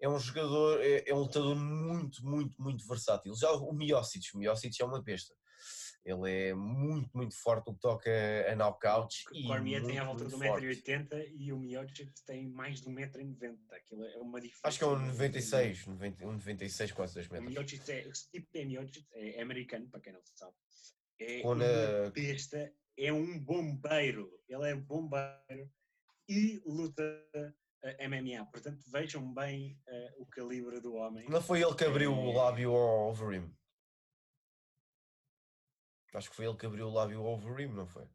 é 0.00 0.08
um 0.08 0.18
jogador, 0.18 0.80
é, 0.82 1.08
é 1.08 1.14
um 1.14 1.20
lutador 1.20 1.56
muito, 1.56 2.24
muito, 2.24 2.62
muito 2.62 2.86
versátil. 2.86 3.34
Já 3.34 3.50
o 3.50 3.72
Miocic, 3.72 4.34
o 4.34 4.38
Miocic 4.38 4.80
é 4.80 4.84
uma 4.84 5.02
besta. 5.02 5.34
Ele 6.04 6.30
é 6.48 6.54
muito, 6.54 7.08
muito 7.16 7.34
forte 7.34 7.66
no 7.68 7.74
que 7.74 7.80
toca 7.80 8.10
a 8.50 8.54
knockouts. 8.54 9.24
O 9.32 9.46
Cormier 9.46 9.82
tem 9.82 9.98
à 9.98 10.04
volta 10.04 10.26
de 10.26 10.30
forte. 10.32 10.66
1,80m 10.66 11.32
e 11.38 11.50
o 11.52 11.58
Miocic 11.58 12.12
tem 12.26 12.46
mais 12.46 12.82
de 12.82 12.88
1,90m. 12.90 13.56
Aquilo 13.72 14.04
é 14.04 14.18
uma 14.18 14.38
diferença. 14.38 14.68
Acho 14.68 14.78
que 14.78 14.84
é 14.84 14.86
um 14.88 14.98
96, 15.06 15.86
90, 15.86 16.26
um 16.26 16.32
96, 16.32 16.92
quase 16.92 17.14
2 17.14 17.26
O 17.28 17.32
metros. 17.32 17.50
Miocic 17.54 17.90
é, 17.90 18.06
o 18.06 18.12
tipo 18.30 18.48
é 18.54 18.64
Miocic, 18.66 19.06
é 19.14 19.40
americano, 19.40 19.88
para 19.88 20.00
quem 20.00 20.12
não 20.12 20.20
sabe. 20.34 20.52
É 21.18 21.40
Com 21.40 21.52
uma 21.52 22.10
besta, 22.12 22.70
é 22.98 23.10
um 23.12 23.38
bombeiro. 23.38 24.30
Ele 24.46 24.70
é 24.70 24.74
bombeiro 24.74 25.70
e 26.28 26.60
luta 26.66 27.02
eh, 27.82 28.08
MMA. 28.08 28.44
Portanto, 28.50 28.84
vejam 28.90 29.32
bem 29.32 29.78
eh, 29.88 30.14
o 30.18 30.26
calibre 30.26 30.80
do 30.80 30.94
homem. 30.94 31.26
Não 31.30 31.40
foi 31.40 31.62
ele 31.62 31.74
que 31.74 31.84
abriu 31.84 32.12
o 32.14 32.30
É. 32.30 32.34
lábio 32.34 32.72
ao 32.74 33.08
Overeem? 33.10 33.50
Acho 36.14 36.30
que 36.30 36.36
foi 36.36 36.46
ele 36.46 36.56
que 36.56 36.66
abriu 36.66 36.86
o 36.86 36.92
lábio 36.92 37.20
ao 37.20 37.34
Overeem, 37.34 37.72
não 37.72 37.86
foi? 37.88 38.06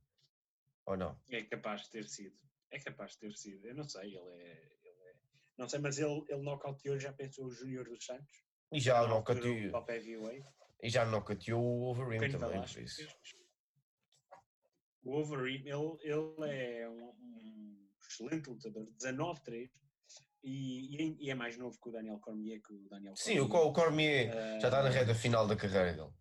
Ou 0.86 0.96
não? 0.98 1.20
É 1.30 1.44
capaz 1.44 1.82
de 1.84 1.90
ter 1.92 2.08
sido. 2.08 2.38
É 2.72 2.80
capaz 2.80 3.12
de 3.14 3.20
ter 3.20 3.34
sido. 3.36 3.68
Eu 3.68 3.76
não 3.76 3.84
sei, 3.84 4.16
ele 4.16 4.42
é. 4.42 4.78
ele 4.84 5.10
é- 5.10 5.16
Não 5.58 5.68
sei, 5.68 5.80
mas 5.80 6.00
ele, 6.00 6.24
ele 6.30 6.42
nocauteou, 6.42 6.98
já 7.00 7.12
pensou 7.12 7.46
o 7.46 7.52
Júnior 7.52 7.86
dos 7.90 8.06
Santos? 8.06 8.44
E 8.72 8.80
já 8.80 9.06
nocauteou, 9.08 9.56
e 10.82 10.90
já 10.90 11.06
nocauteou 11.06 11.62
o 11.62 11.90
Overeem 11.90 12.30
também, 12.32 12.62
por 12.62 12.82
isso. 12.82 13.02
O 15.04 15.18
Overeem, 15.18 15.68
ele, 15.68 15.98
ele 16.02 16.50
é 16.80 16.88
um, 16.90 17.10
um 17.10 17.90
excelente 18.08 18.50
lutador, 18.50 18.86
19-3, 18.98 19.70
e, 20.44 21.26
e 21.26 21.30
é- 21.30 21.36
mais 21.36 21.58
novo 21.58 21.80
que 21.82 21.90
o 21.90 21.92
Daniel 21.92 22.20
Cormier, 22.20 22.62
que 22.62 22.74
o 22.74 22.88
Daniel 22.90 23.16
Sim, 23.16 23.40
o, 23.40 23.50
Cormier. 23.50 23.64
Co- 23.64 23.70
o 23.70 23.74
Cormier 23.74 24.34
já 24.62 24.68
está 24.68 24.84
na 24.84 24.90
reta 24.90 25.16
final 25.16 25.48
da 25.48 25.56
carreira 25.56 25.94
dele. 25.94 26.14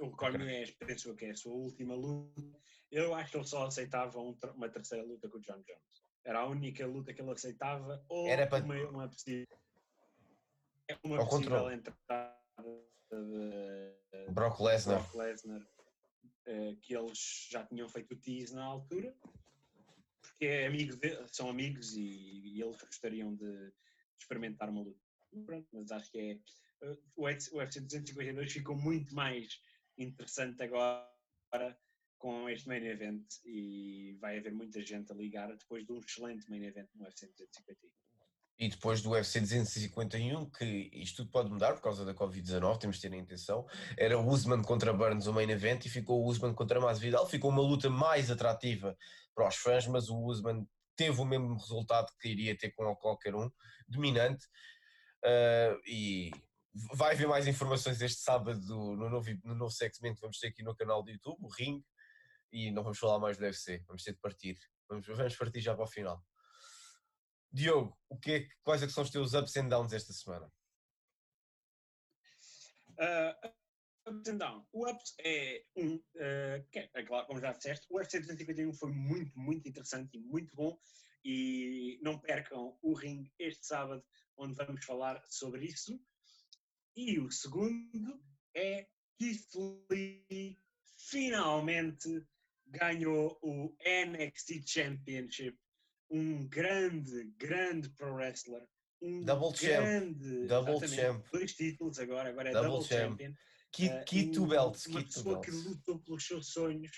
O 0.00 0.10
Cormier 0.12 0.74
penso 0.78 1.14
que 1.14 1.26
é 1.26 1.30
a 1.30 1.36
sua 1.36 1.52
última 1.52 1.94
luta. 1.94 2.58
Eu 2.90 3.14
acho 3.14 3.30
que 3.32 3.36
ele 3.36 3.46
só 3.46 3.66
aceitava 3.66 4.18
um 4.18 4.36
uma 4.54 4.68
terceira 4.68 5.04
luta 5.04 5.28
com 5.28 5.36
o 5.38 5.40
John 5.40 5.60
Jones. 5.62 6.04
Era 6.24 6.40
a 6.40 6.46
única 6.46 6.86
luta 6.86 7.12
que 7.14 7.20
ele 7.20 7.30
aceitava, 7.30 8.04
ou 8.08 8.26
Era 8.26 8.46
para- 8.46 8.64
uma, 8.64 8.74
uma 8.90 9.08
possível, 9.08 9.58
uma 11.04 11.24
possível 11.26 11.70
entrada 11.70 12.36
de 13.10 14.32
Brock 14.32 14.60
Lesnar. 14.60 15.00
Brock 15.02 15.14
Lesnar, 15.14 15.66
eh, 16.46 16.76
que 16.82 16.94
eles 16.96 17.48
já 17.50 17.64
tinham 17.66 17.88
feito 17.88 18.14
o 18.14 18.18
tease 18.18 18.54
na 18.54 18.64
altura, 18.64 19.14
porque 20.22 20.46
é 20.46 20.66
amigo 20.66 20.96
de- 20.96 21.28
são 21.28 21.48
amigos 21.48 21.94
e, 21.96 22.56
e 22.56 22.60
eles 22.62 22.80
gostariam 22.82 23.34
de 23.34 23.72
experimentar 24.18 24.68
uma 24.68 24.82
luta. 24.82 25.00
Pronto, 25.46 25.68
mas 25.72 25.90
acho 25.92 26.10
que 26.10 26.18
é. 26.18 26.32
eh, 26.86 26.96
o 27.16 27.24
UFC 27.26 27.80
252 27.80 28.52
ficou 28.52 28.76
muito 28.76 29.14
mais 29.14 29.60
interessante 30.02 30.62
agora 30.62 31.08
com 32.18 32.48
este 32.48 32.68
main 32.68 32.84
event 32.84 33.24
e 33.44 34.16
vai 34.20 34.38
haver 34.38 34.52
muita 34.52 34.80
gente 34.82 35.10
a 35.10 35.14
ligar 35.14 35.48
depois 35.56 35.84
de 35.86 35.92
um 35.92 35.98
excelente 35.98 36.48
main 36.50 36.64
event 36.64 36.88
no 36.94 37.04
UFC 37.04 37.26
251. 37.26 37.90
E 38.58 38.68
depois 38.68 39.00
do 39.00 39.10
UFC 39.12 39.40
251, 39.40 40.50
que 40.50 40.90
isto 40.92 41.16
tudo 41.18 41.30
pode 41.30 41.50
mudar 41.50 41.72
por 41.72 41.80
causa 41.80 42.04
da 42.04 42.14
Covid-19, 42.14 42.78
temos 42.78 42.96
de 42.96 43.02
ter 43.02 43.14
a 43.14 43.18
intenção, 43.18 43.66
era 43.96 44.18
Usman 44.18 44.62
contra 44.62 44.92
Burns 44.92 45.26
o 45.26 45.32
main 45.32 45.48
event 45.48 45.86
e 45.86 45.88
ficou 45.88 46.22
o 46.22 46.26
Usman 46.26 46.52
contra 46.52 46.78
Masvidal. 46.78 47.26
Ficou 47.26 47.50
uma 47.50 47.62
luta 47.62 47.88
mais 47.88 48.30
atrativa 48.30 48.94
para 49.34 49.48
os 49.48 49.56
fãs, 49.56 49.86
mas 49.86 50.10
o 50.10 50.18
Usman 50.18 50.68
teve 50.94 51.18
o 51.18 51.24
mesmo 51.24 51.54
resultado 51.56 52.12
que 52.20 52.28
iria 52.28 52.56
ter 52.56 52.70
com 52.72 52.94
qualquer 52.96 53.34
um, 53.34 53.50
dominante. 53.88 54.46
Ah, 55.24 55.78
e 55.86 56.30
vai 56.72 57.14
haver 57.14 57.26
mais 57.26 57.46
informações 57.46 58.00
este 58.00 58.20
sábado 58.20 58.60
no 58.60 59.08
novo, 59.08 59.30
no 59.44 59.54
novo 59.54 59.70
segmento 59.70 60.16
que 60.16 60.22
vamos 60.22 60.38
ter 60.38 60.48
aqui 60.48 60.62
no 60.62 60.74
canal 60.74 61.02
do 61.02 61.10
YouTube, 61.10 61.38
o 61.42 61.48
Ring, 61.48 61.84
e 62.52 62.70
não 62.70 62.82
vamos 62.82 62.98
falar 62.98 63.18
mais 63.18 63.36
do 63.36 63.44
UFC, 63.44 63.82
vamos 63.86 64.02
ter 64.02 64.12
de 64.12 64.20
partir. 64.20 64.58
Vamos, 64.88 65.06
vamos 65.06 65.36
partir 65.36 65.60
já 65.60 65.74
para 65.74 65.84
o 65.84 65.88
final. 65.88 66.24
Diogo, 67.52 67.98
o 68.08 68.18
que 68.18 68.32
é, 68.32 68.48
quais 68.62 68.82
é 68.82 68.86
que 68.86 68.92
são 68.92 69.02
os 69.02 69.10
teus 69.10 69.34
ups 69.34 69.56
and 69.56 69.68
downs 69.68 69.92
esta 69.92 70.12
semana? 70.12 70.52
Uh, 72.90 73.48
ups 74.06 74.28
and 74.28 74.38
down. 74.38 74.66
O 74.72 74.88
Ups 74.88 75.14
é 75.24 75.64
um. 75.76 75.96
uh, 75.96 76.68
que 76.70 76.78
é, 76.78 76.90
é 76.94 77.02
claro, 77.04 77.26
como 77.26 77.40
já 77.40 77.52
disseste, 77.52 77.86
o 77.90 77.96
UFC 77.96 78.20
251 78.20 78.72
foi 78.74 78.92
muito, 78.92 79.36
muito 79.38 79.68
interessante 79.68 80.16
e 80.16 80.20
muito 80.20 80.54
bom. 80.54 80.78
E 81.24 81.98
não 82.02 82.18
percam 82.18 82.78
o 82.80 82.94
ring 82.94 83.30
este 83.38 83.66
sábado, 83.66 84.04
onde 84.36 84.54
vamos 84.54 84.84
falar 84.84 85.22
sobre 85.28 85.66
isso. 85.66 86.00
E 86.96 87.18
o 87.18 87.30
segundo 87.30 88.20
é 88.54 88.86
Keith 89.18 89.48
Lee 89.90 90.58
finalmente 91.08 92.26
ganhou 92.66 93.38
o 93.42 93.74
NXT 93.84 94.62
Championship. 94.66 95.58
Um 96.10 96.46
grande, 96.48 97.24
grande 97.36 97.88
pro 97.90 98.14
wrestler. 98.14 98.66
Um 99.00 99.24
Double 99.24 99.56
grande, 99.58 100.24
champ. 100.24 100.48
Double 100.48 100.88
champ. 100.88 101.26
Dois 101.32 101.54
títulos 101.54 101.98
agora, 101.98 102.28
agora 102.30 102.50
é 102.50 102.52
Double 102.52 102.70
double, 102.70 102.86
champ. 102.88 103.10
champion. 103.18 103.34
Key, 103.72 103.88
Uh, 103.88 104.04
key 104.04 104.30
two 104.32 104.44
um- 104.44 104.48
belts. 104.48 104.86
Uma 104.86 105.00
two 105.02 105.06
pessoa 105.08 105.40
que 105.40 105.50
belts. 105.50 105.66
lutou 105.66 105.98
pelos 106.00 106.26
seus 106.26 106.52
sonhos. 106.52 106.90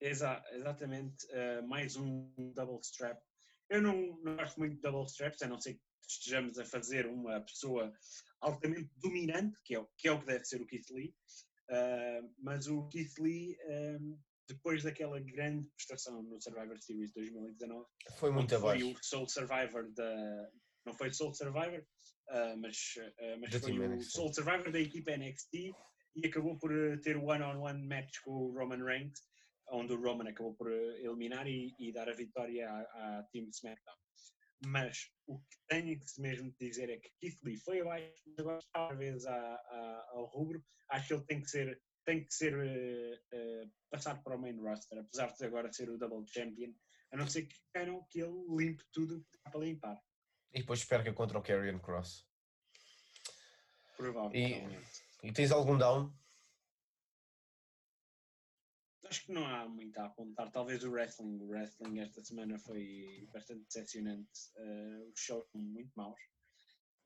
Exa 0.00 0.42
exatamente. 0.52 1.26
uh, 1.26 1.66
mais 1.66 1.96
um 1.96 2.30
double 2.54 2.78
strap. 2.82 3.20
Eu 3.68 3.80
não, 3.82 4.18
não 4.22 4.36
gosto 4.36 4.58
muito 4.58 4.74
de 4.76 4.80
double 4.80 5.04
straps, 5.06 5.42
a 5.42 5.48
não 5.48 5.60
ser 5.60 5.74
que 5.74 5.80
estejamos 6.12 6.58
a 6.58 6.64
fazer 6.64 7.06
uma 7.06 7.40
pessoa 7.40 7.92
altamente 8.40 8.90
dominante, 8.96 9.58
que 9.64 9.74
é, 9.74 9.78
o- 9.80 9.88
que 9.98 10.08
é 10.08 10.12
o 10.12 10.20
que 10.20 10.26
deve 10.26 10.44
ser 10.44 10.60
o 10.62 10.66
Keith 10.66 10.90
Lee. 10.90 11.14
Uh, 11.68 12.34
mas 12.38 12.66
o 12.66 12.88
Keith 12.88 13.16
Lee, 13.18 13.56
um, 14.00 14.18
depois 14.48 14.82
daquela 14.82 15.20
grande 15.20 15.68
prestação 15.76 16.22
no 16.22 16.40
Survivor 16.40 16.76
Series 16.80 17.12
2019, 17.12 17.86
Foi 18.18 18.30
muito 18.32 18.58
foi 18.58 18.82
o 18.82 18.96
Soul 19.02 19.28
Survivor 19.28 19.88
da. 19.92 20.50
Não 20.84 20.94
foi 20.94 21.12
Soul 21.12 21.32
Survivor, 21.34 21.84
ah, 22.30 22.56
mas, 22.56 22.94
ah, 22.98 23.36
mas 23.38 23.54
foi 23.54 23.78
o 23.78 23.82
NXT. 23.88 24.10
Soul 24.12 24.32
Survivor 24.32 24.72
da 24.72 24.80
equipa 24.80 25.12
NXT 25.16 25.72
e 26.16 26.26
acabou 26.26 26.58
por 26.58 26.72
ah, 26.72 26.98
ter 27.02 27.16
o 27.16 27.26
one-on-one 27.26 27.86
match 27.86 28.18
com 28.24 28.32
o 28.32 28.52
Roman 28.58 28.82
Reigns, 28.82 29.20
onde 29.68 29.92
o 29.92 30.00
Roman 30.00 30.28
acabou 30.28 30.54
por 30.54 30.66
ah, 30.72 30.98
eliminar 30.98 31.46
e, 31.46 31.72
e 31.78 31.92
dar 31.92 32.08
a 32.08 32.14
vitória 32.14 32.68
à, 32.68 33.18
à 33.18 33.22
Team 33.30 33.46
SmackDown. 33.50 33.94
Mas 34.62 35.10
o 35.26 35.38
que 35.40 35.56
tenho 35.68 35.98
que 35.98 36.20
mesmo 36.20 36.54
dizer 36.60 36.90
é 36.90 36.98
que 36.98 37.10
Keith 37.18 37.38
Lee 37.42 37.56
foi 37.58 37.80
abaixo, 37.80 38.12
mas 38.26 38.38
agora 38.38 38.58
está 38.58 38.82
outra 38.82 38.96
vez 38.96 39.26
à- 39.26 39.54
à- 39.54 40.06
ao 40.10 40.26
rubro. 40.26 40.62
Acho 40.90 41.08
que 41.08 41.14
ele 41.14 41.24
tem 41.24 41.42
que 41.42 41.48
ser, 41.50 41.82
tem 42.04 42.24
que 42.24 42.34
ser 42.34 42.54
ah, 42.54 43.36
ah, 43.36 43.68
passado 43.90 44.22
para 44.22 44.36
o 44.36 44.40
main 44.40 44.60
roster, 44.60 44.98
apesar 44.98 45.32
de 45.34 45.44
agora 45.44 45.72
ser 45.72 45.88
o 45.88 45.96
double 45.98 46.26
champion 46.26 46.74
a 47.12 47.16
não 47.16 47.26
ser 47.26 47.46
que 47.46 47.56
queiram 47.72 48.06
que 48.08 48.20
ele 48.20 48.44
limpe 48.56 48.84
tudo 48.92 49.16
o 49.16 49.20
que 49.24 49.36
está 49.36 49.50
para 49.50 49.60
limpar. 49.60 50.00
E 50.52 50.60
depois 50.60 50.84
perca 50.84 51.12
contra 51.12 51.38
o 51.38 51.42
Karrion 51.42 51.78
Cross. 51.80 52.26
Provavelmente. 53.96 55.02
E 55.22 55.32
tens 55.32 55.50
algum 55.50 55.76
down? 55.76 56.12
Acho 59.10 59.26
que 59.26 59.32
não 59.32 59.44
há 59.44 59.68
muito 59.68 59.98
a 59.98 60.06
apontar. 60.06 60.52
Talvez 60.52 60.84
o 60.84 60.90
wrestling. 60.92 61.40
O 61.40 61.48
wrestling 61.48 61.98
esta 61.98 62.24
semana 62.24 62.56
foi 62.60 63.28
bastante 63.32 63.64
decepcionante. 63.64 64.30
Eh, 64.56 65.10
os 65.12 65.20
shows 65.20 65.44
foram 65.50 65.64
muito 65.64 65.90
maus. 65.96 66.20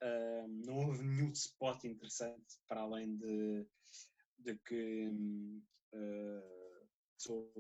Eh, 0.03 0.47
não 0.67 0.77
houve 0.87 1.03
nenhum 1.03 1.33
spot 1.33 1.83
interessante 1.85 2.59
para 2.69 2.83
além 2.83 3.17
de, 3.17 3.67
de 4.39 4.55
que 4.67 5.11
eh, 5.95 6.87
sou 7.17 7.51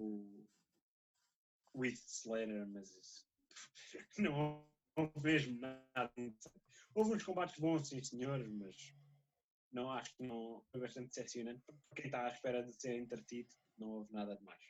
with 1.75 1.99
Slater, 2.07 2.67
mas 2.69 3.27
não 4.19 4.69
houve 4.95 5.21
mesmo 5.23 5.59
nada 5.59 6.13
interessante. 6.19 6.61
Houve 6.95 7.15
uns 7.15 7.25
combates 7.25 7.59
bons, 7.59 7.89
sim 7.89 8.03
senhores, 8.03 8.47
mas 8.53 8.95
não 9.73 9.91
acho 9.91 10.15
que 10.17 10.23
não 10.23 10.63
foi 10.71 10.81
bastante 10.83 11.09
decepcionante. 11.09 11.63
Para 11.65 11.77
quem 11.97 12.05
está 12.05 12.27
à 12.27 12.29
espera 12.29 12.63
de 12.63 12.75
ser 12.75 12.99
entretido, 12.99 13.49
não 13.79 13.89
houve 13.89 14.13
nada 14.13 14.37
de 14.37 14.43
mais. 14.45 14.61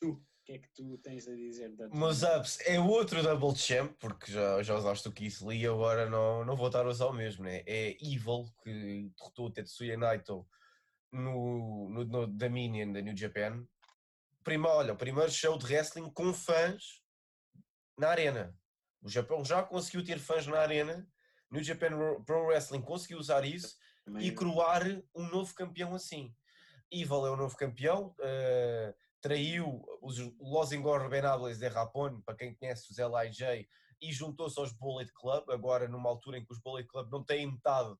Tu, 0.00 0.10
o 0.10 0.24
que 0.44 0.52
é 0.52 0.58
que 0.58 0.68
tu 0.74 0.98
tens 0.98 1.26
a 1.28 1.34
dizer 1.34 1.74
da 1.76 1.88
tua- 1.88 1.98
Meus 1.98 2.22
ups 2.22 2.60
é 2.66 2.78
outro 2.78 3.22
double 3.22 3.56
champ, 3.56 3.92
porque 3.98 4.30
já, 4.30 4.62
já 4.62 4.76
usaste 4.76 5.08
o 5.08 5.48
Lee 5.48 5.62
e 5.62 5.66
agora 5.66 6.08
não, 6.10 6.44
não 6.44 6.56
vou 6.56 6.66
estar 6.66 6.84
a 6.84 6.88
usar 6.88 7.06
o 7.06 7.12
mesmo, 7.12 7.44
né? 7.44 7.62
É 7.66 7.92
Evil, 8.00 8.44
que 8.62 9.08
derrotou 9.18 9.46
o 9.46 9.50
Tetsuya 9.50 9.96
Naito 9.96 10.46
no, 11.12 11.88
no, 11.88 12.04
no 12.04 12.26
Dominion 12.26 12.92
da 12.92 13.00
New 13.00 13.16
Japan. 13.16 13.66
Prima, 14.42 14.68
olha, 14.68 14.92
o 14.92 14.96
primeiro 14.96 15.30
show 15.30 15.56
de 15.56 15.64
wrestling 15.64 16.10
com 16.10 16.34
fãs 16.34 17.00
na 17.98 18.08
arena. 18.08 18.54
O 19.00 19.08
Japão 19.08 19.44
já 19.44 19.62
conseguiu 19.62 20.04
ter 20.04 20.18
fãs 20.18 20.46
na 20.46 20.58
arena. 20.58 21.08
New 21.50 21.62
Japan 21.62 21.94
Ro- 21.94 22.24
Pro 22.24 22.46
Wrestling 22.46 22.82
conseguiu 22.82 23.18
usar 23.18 23.44
isso 23.44 23.76
Também- 24.04 24.26
e 24.26 24.32
coroar 24.34 24.82
um 25.14 25.26
novo 25.28 25.54
campeão 25.54 25.94
assim. 25.94 26.34
Evil 26.90 27.26
é 27.26 27.30
o 27.30 27.36
novo 27.36 27.56
campeão, 27.56 28.14
eh, 28.20 28.94
traiu 29.20 29.82
os 30.02 30.18
Los 30.38 30.72
Ingobernables 30.72 31.58
de 31.58 31.68
Rapón, 31.68 32.20
para 32.22 32.36
quem 32.36 32.54
conhece 32.54 32.90
os 32.90 32.98
LIJ, 32.98 33.66
e 34.00 34.12
juntou-se 34.12 34.58
aos 34.60 34.72
Bullet 34.72 35.10
Club, 35.14 35.50
agora 35.50 35.88
numa 35.88 36.10
altura 36.10 36.38
em 36.38 36.44
que 36.44 36.52
os 36.52 36.60
Bullet 36.60 36.86
Club 36.86 37.10
não 37.10 37.24
têm 37.24 37.50
metade, 37.50 37.94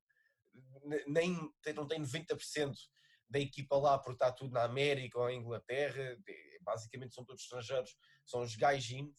ne- 0.85 1.05
nem 1.07 1.53
não 1.75 1.87
têm 1.87 1.99
90% 1.99 2.75
da 3.29 3.39
equipa 3.39 3.77
lá, 3.77 3.99
porque 3.99 4.17
está 4.17 4.31
tudo 4.31 4.53
na 4.53 4.65
América 4.65 5.19
ou 5.19 5.31
em 5.31 5.41
Inglaterra, 5.41 6.17
basicamente 6.61 7.15
são 7.15 7.25
todos 7.25 7.43
estrangeiros, 7.43 7.97
são 8.27 8.43
os 8.43 8.55
gaijins, 8.55 9.15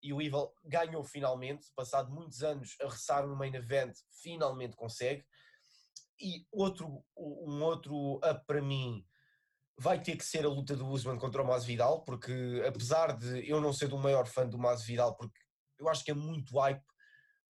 e 0.00 0.12
o 0.12 0.20
Evil 0.22 0.52
ganhou 0.64 1.04
finalmente, 1.04 1.66
passado 1.74 2.10
muitos 2.12 2.42
anos 2.42 2.76
a 2.80 2.88
ressar 2.88 3.26
no 3.26 3.36
main 3.36 3.54
event, 3.54 3.96
finalmente 4.22 4.76
consegue, 4.76 5.24
e 6.22 6.46
outro, 6.52 7.04
um 7.16 7.62
outro 7.62 8.16
up 8.18 8.46
para 8.46 8.62
mim 8.62 9.04
vai 9.78 10.00
ter 10.00 10.16
que 10.16 10.24
ser 10.24 10.44
a 10.44 10.48
luta 10.48 10.76
do 10.76 10.86
Usman 10.86 11.18
contra 11.18 11.42
o 11.42 11.46
Masvidal, 11.46 12.04
porque 12.04 12.62
apesar 12.66 13.16
de 13.16 13.48
eu 13.48 13.60
não 13.60 13.72
ser 13.72 13.88
do 13.88 13.98
maior 13.98 14.26
fã 14.26 14.46
do 14.46 14.58
Masvidal, 14.58 15.16
porque 15.16 15.38
eu 15.78 15.88
acho 15.88 16.04
que 16.04 16.12
é 16.12 16.14
muito 16.14 16.56
hype, 16.58 16.84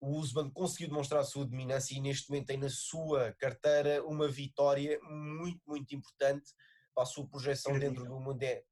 o 0.00 0.16
Usman 0.18 0.50
conseguiu 0.50 0.88
demonstrar 0.88 1.20
a 1.20 1.24
sua 1.24 1.44
dominância 1.44 1.94
e 1.94 2.00
neste 2.00 2.30
momento 2.30 2.46
tem 2.46 2.56
na 2.56 2.70
sua 2.70 3.32
carteira 3.38 4.04
uma 4.04 4.26
vitória 4.26 4.98
muito, 5.02 5.60
muito 5.66 5.94
importante 5.94 6.50
para 6.94 7.04
a 7.04 7.06
sua 7.06 7.28
projeção 7.28 7.78
dentro 7.78 8.04
do 8.04 8.18
mundo 8.18 8.42
é 8.42 8.64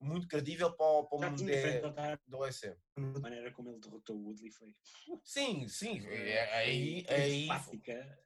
muito 0.00 0.26
credível 0.26 0.72
para 0.74 0.86
o, 0.86 1.06
para 1.06 1.18
o 1.18 1.30
mundo 1.30 1.50
é, 1.50 1.82
do 2.26 2.38
OSM. 2.38 2.74
a 2.96 3.20
maneira 3.20 3.52
como 3.52 3.68
ele 3.68 3.80
derrotou 3.80 4.16
o 4.16 4.24
Woodley 4.24 4.50
foi. 4.50 4.74
Sim, 5.22 5.68
sim, 5.68 6.00
é- 6.08 6.54
aí, 6.54 7.04
aí, 7.08 7.44
enfática. 7.44 8.18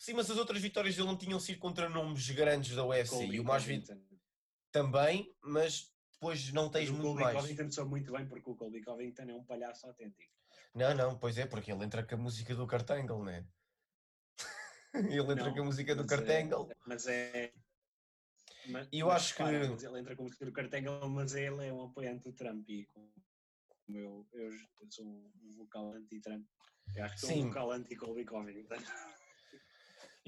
Sim, 0.00 0.14
mas 0.14 0.30
as 0.30 0.38
outras 0.38 0.60
vitórias 0.62 0.96
dele 0.96 1.06
não 1.08 1.16
tinham 1.16 1.38
sido 1.38 1.58
contra 1.58 1.88
nomes 1.88 2.28
grandes 2.30 2.74
da 2.74 2.84
UFC 2.84 3.14
Colby 3.14 3.36
e 3.36 3.40
o 3.40 3.44
Masvidal 3.44 3.86
Covington. 3.96 4.16
também, 4.72 5.36
mas 5.42 5.94
depois 6.12 6.52
não 6.52 6.68
tens 6.70 6.88
o 6.88 6.92
muito 6.92 7.04
Colby 7.06 7.22
mais. 7.22 7.36
Covington 7.36 7.70
soube 7.70 7.90
muito 7.90 8.12
bem 8.12 8.26
porque 8.26 8.50
o 8.50 8.56
Colby 8.56 8.82
Covington 8.82 9.22
é 9.22 9.34
um 9.34 9.44
palhaço 9.44 9.86
autêntico. 9.86 10.32
Não, 10.74 10.94
não, 10.94 11.18
pois 11.18 11.36
é, 11.38 11.46
porque 11.46 11.70
ele 11.72 11.84
entra 11.84 12.02
com 12.04 12.14
a 12.14 12.18
música 12.18 12.54
do 12.54 12.66
Cartangle, 12.66 13.24
né? 13.24 13.46
ele 14.94 15.20
entra 15.32 15.44
Não, 15.46 15.54
com 15.54 15.60
a 15.60 15.64
música 15.64 15.94
do 15.94 16.02
mas 16.02 16.12
é- 16.12 16.16
Cartangle. 16.16 16.68
Mas 16.86 17.06
é. 17.06 17.52
Mas, 18.68 18.88
E 18.92 18.98
eu 19.00 19.06
mas 19.08 19.16
acho 19.16 19.34
que- 19.36 19.42
Ele 19.86 19.98
entra 20.00 20.14
como 20.16 20.28
se 20.32 20.44
o 20.44 20.52
Cartangle, 20.52 21.08
mas 21.08 21.34
ele 21.34 21.66
é 21.66 21.72
um 21.72 21.82
apoiante 21.84 22.24
do 22.24 22.32
Trump 22.32 22.68
e 22.68 22.84
como 22.86 23.10
eu, 23.88 24.26
eu, 24.32 24.50
sou 24.90 25.04
um 25.06 25.50
vocal 25.56 25.92
anti-Trump. 25.94 26.46
Eu 26.94 27.04
acho 27.04 27.14
que 27.14 27.20
sou 27.20 27.30
Sim. 27.30 27.44
um 27.44 27.48
vocal 27.48 27.72
anti-Colby 27.72 28.24
Covington. 28.24 28.76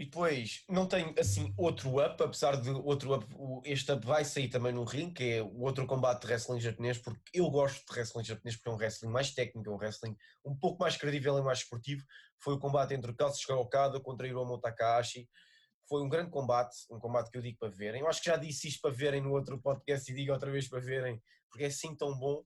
E 0.02 0.04
depois 0.04 0.64
não 0.68 0.84
tem 0.84 1.14
assim 1.16 1.54
outro 1.56 2.04
up, 2.04 2.20
apesar 2.20 2.60
de 2.60 2.68
outro 2.70 3.14
up, 3.14 3.24
o- 3.36 3.62
este 3.64 3.92
up 3.92 4.04
vai 4.04 4.24
sair 4.24 4.48
também 4.48 4.72
no 4.72 4.82
ring, 4.82 5.12
que 5.12 5.34
é 5.34 5.42
o 5.42 5.60
outro 5.60 5.86
combate 5.86 6.22
de 6.22 6.26
wrestling 6.26 6.58
japonês, 6.58 6.98
porque 6.98 7.20
eu 7.32 7.48
gosto 7.48 7.86
de 7.86 7.92
wrestling 7.96 8.24
japonês 8.24 8.56
porque 8.56 8.68
é 8.68 8.72
um 8.72 8.76
wrestling 8.76 9.10
mais 9.10 9.32
técnico, 9.32 9.70
é 9.70 9.72
um 9.72 9.76
wrestling 9.76 10.16
um 10.44 10.56
pouco 10.56 10.82
mais 10.82 10.96
credível 10.96 11.38
e 11.38 11.42
mais 11.42 11.60
esportivo. 11.60 12.04
Foi 12.40 12.54
o 12.54 12.58
combate 12.58 12.94
entre 12.94 13.12
o 13.12 13.14
Kazuchika 13.14 13.54
Okada 13.54 14.00
contra 14.00 14.26
Hiromu 14.26 14.58
Takahashi. 14.60 15.30
Foi 15.88 16.02
um 16.02 16.08
grande 16.08 16.32
combate, 16.32 16.76
um 16.90 16.98
combate 16.98 17.30
que 17.30 17.38
eu 17.38 17.42
digo 17.42 17.58
para 17.60 17.68
verem. 17.68 18.00
Eu 18.00 18.08
acho 18.08 18.20
que 18.20 18.28
já 18.28 18.36
disse 18.36 18.66
isto 18.66 18.80
para 18.80 18.90
verem 18.90 19.20
no 19.20 19.30
outro 19.30 19.56
podcast 19.62 20.10
e 20.10 20.16
digo 20.16 20.32
outra 20.32 20.50
vez 20.50 20.66
para 20.68 20.80
verem, 20.80 21.22
porque 21.48 21.62
é 21.62 21.68
assim 21.68 21.94
tão 21.94 22.18
bom. 22.18 22.44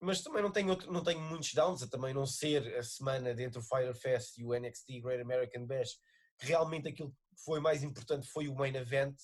Mas 0.00 0.22
também 0.22 0.42
não 0.44 0.52
tenho, 0.52 0.68
outro- 0.68 0.92
não 0.92 1.02
tenho 1.02 1.20
muitos 1.20 1.52
downs, 1.54 1.82
a 1.82 1.88
também 1.88 2.14
não 2.14 2.24
ser 2.24 2.76
a 2.76 2.84
semana 2.84 3.34
dentro 3.34 3.60
do 3.60 3.66
Fire 3.66 3.92
Fest 3.94 4.38
e 4.38 4.44
o 4.44 4.54
NXT 4.54 5.00
Great 5.00 5.20
American 5.20 5.66
Bash 5.66 5.98
realmente 6.40 6.88
aquilo 6.88 7.10
que 7.10 7.42
foi 7.44 7.60
mais 7.60 7.82
importante 7.82 8.28
foi 8.28 8.48
o 8.48 8.54
main 8.54 8.74
event 8.74 9.16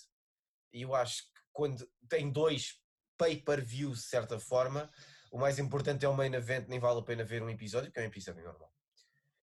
e 0.72 0.82
eu 0.82 0.94
acho 0.94 1.22
que 1.22 1.40
quando 1.52 1.88
tem 2.08 2.30
dois 2.30 2.80
pay-per-views 3.16 4.00
de 4.00 4.06
certa 4.06 4.38
forma 4.38 4.90
o 5.30 5.38
mais 5.38 5.58
importante 5.58 6.04
é 6.04 6.08
o 6.08 6.16
main 6.16 6.32
event 6.34 6.68
nem 6.68 6.78
vale 6.78 7.00
a 7.00 7.04
pena 7.04 7.24
ver 7.24 7.42
um 7.42 7.50
episódio 7.50 7.90
que 7.90 7.98
é 7.98 8.02
um 8.02 8.06
episódio 8.06 8.42
normal 8.42 8.72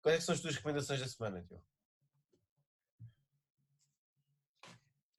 quais 0.01 0.17
é 0.17 0.21
são 0.21 0.35
as 0.35 0.41
tuas 0.41 0.55
recomendações 0.55 0.99
da 0.99 1.07
semana, 1.07 1.43
Tio? 1.43 1.63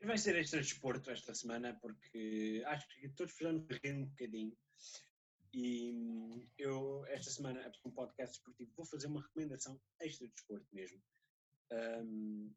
Vai 0.05 0.19
ser 0.19 0.35
extra 0.37 0.61
desporto 0.61 1.11
esta 1.11 1.33
semana 1.33 1.79
porque 1.81 2.63
acho 2.67 2.89
que 2.89 3.09
todos 3.11 3.33
precisamos 3.33 3.65
rir 3.85 3.95
um 3.95 4.07
bocadinho. 4.07 4.57
E 5.55 5.93
hum, 5.93 6.49
eu, 6.59 7.07
esta 7.07 7.31
semana, 7.31 7.71
um 7.85 7.91
podcast 7.91 8.37
esportivo, 8.37 8.73
vou 8.75 8.87
fazer 8.87 9.07
uma 9.07 9.23
recomendação 9.23 9.81
extra 10.01 10.27
desporto 10.27 10.67
mesmo. 10.73 11.01
Hum, 11.73 12.53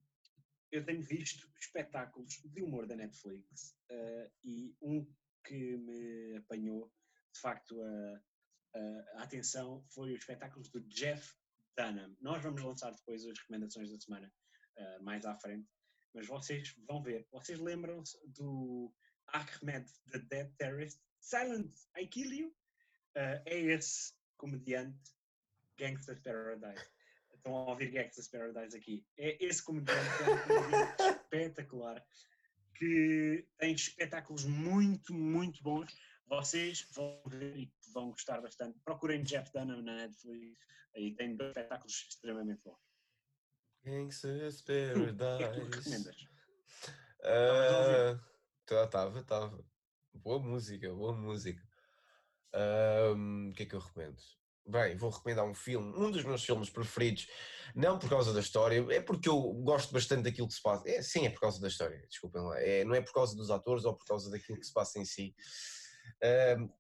eu 0.72 0.86
tenho 0.86 1.02
visto 1.02 1.50
espetáculos 1.60 2.42
de 2.44 2.62
humor 2.62 2.86
da 2.86 2.96
Netflix 2.96 3.78
eh, 3.90 4.32
e 4.44 4.76
um 4.82 5.08
que 5.46 5.78
me 5.78 6.36
apanhou 6.38 6.92
de 7.34 7.40
facto 7.40 7.82
a, 7.82 8.22
a 9.20 9.24
atenção 9.24 9.86
foi 9.90 10.14
os 10.14 10.20
espetáculos 10.20 10.70
do 10.70 10.82
Jeff 10.82 11.34
Dunham. 11.78 12.16
Nós 12.22 12.44
vamos 12.44 12.62
lançar 12.62 12.92
depois 12.92 13.26
as 13.26 13.38
recomendações 13.40 13.92
da 13.92 14.00
semana 14.00 14.32
uh, 14.78 15.04
mais 15.04 15.26
à 15.26 15.36
frente, 15.36 15.68
mas 16.14 16.28
vocês 16.28 16.76
vão 16.88 17.02
ver. 17.02 17.28
Vocês 17.32 17.60
lembram-se 17.60 18.18
do 18.28 18.94
Ahmed, 19.28 19.92
the 20.12 20.20
Dead 20.20 20.54
Terrorist? 20.58 21.00
Silent, 21.20 21.74
I 21.98 22.08
Kill 22.08 22.34
You? 22.34 22.48
Uh, 23.18 23.42
é 23.46 23.60
esse 23.60 24.14
comediante 24.38 25.12
Gangster's 25.78 26.22
Paradise. 26.22 26.95
Estão 27.46 27.58
a 27.58 27.70
ouvir 27.70 27.92
Gangster's 27.92 28.28
Paradise 28.28 28.76
aqui. 28.76 29.06
É 29.20 29.38
esse 29.46 29.62
comediante, 29.62 30.00
é 30.50 31.06
um 31.06 31.14
espetacular 31.22 32.04
que 32.74 33.48
tem 33.60 33.72
espetáculos 33.72 34.46
muito, 34.46 35.14
muito 35.14 35.62
bons. 35.62 35.96
Vocês 36.26 36.88
vão 36.92 37.22
ver 37.28 37.56
e 37.56 37.72
vão 37.94 38.10
gostar 38.10 38.42
bastante. 38.42 38.80
Procurem 38.80 39.22
Jeff 39.22 39.52
Dunham 39.54 39.84
na 39.84 39.96
Netflix 39.96 40.60
e 40.96 41.14
tem 41.14 41.36
dois 41.36 41.50
espetáculos 41.50 42.08
extremamente 42.10 42.64
bons. 42.64 42.80
Gangsters 43.84 44.64
Paradise. 44.64 45.12
O 45.12 45.38
que 45.38 45.44
é 45.44 45.48
que 45.48 45.60
tu 45.60 45.66
recomendas? 45.66 46.28
Estava, 48.66 49.18
uh, 49.18 49.22
estava. 49.22 49.66
Boa 50.16 50.40
música, 50.40 50.92
boa 50.92 51.16
música. 51.16 51.62
O 52.56 53.14
um, 53.14 53.54
que 53.56 53.62
é 53.62 53.66
que 53.68 53.76
eu 53.76 53.80
recomendo? 53.80 54.18
Bem, 54.68 54.96
vou 54.98 55.12
recomendar 55.12 55.46
um 55.46 55.54
filme, 55.54 55.94
um 55.96 56.10
dos 56.10 56.24
meus 56.24 56.44
filmes 56.44 56.72
preferidos, 56.72 57.28
não 57.76 58.00
por 58.00 58.10
causa 58.10 58.34
da 58.34 58.40
história, 58.40 58.84
é 58.90 59.00
porque 59.00 59.30
eu 59.30 59.40
gosto 59.40 59.94
bastante 59.94 60.24
daquilo 60.24 60.48
que 60.48 60.56
se 60.56 60.62
passa. 60.62 60.90
É, 60.90 61.04
sim, 61.04 61.28
é 61.28 61.30
por 61.30 61.40
causa 61.40 61.62
da 61.62 61.68
história, 61.68 62.04
desculpem 62.10 62.42
lá. 62.42 62.60
É, 62.60 62.84
não 62.84 62.96
é 62.96 63.02
por 63.02 63.14
causa 63.14 63.36
dos 63.36 63.52
atores 63.52 63.86
ou 63.86 63.96
por 63.96 64.06
causa 64.06 64.28
daquilo 64.32 64.60
que 64.60 64.66
se 64.66 64.74
passa 64.74 64.98
em 64.98 65.06
si. 65.06 65.36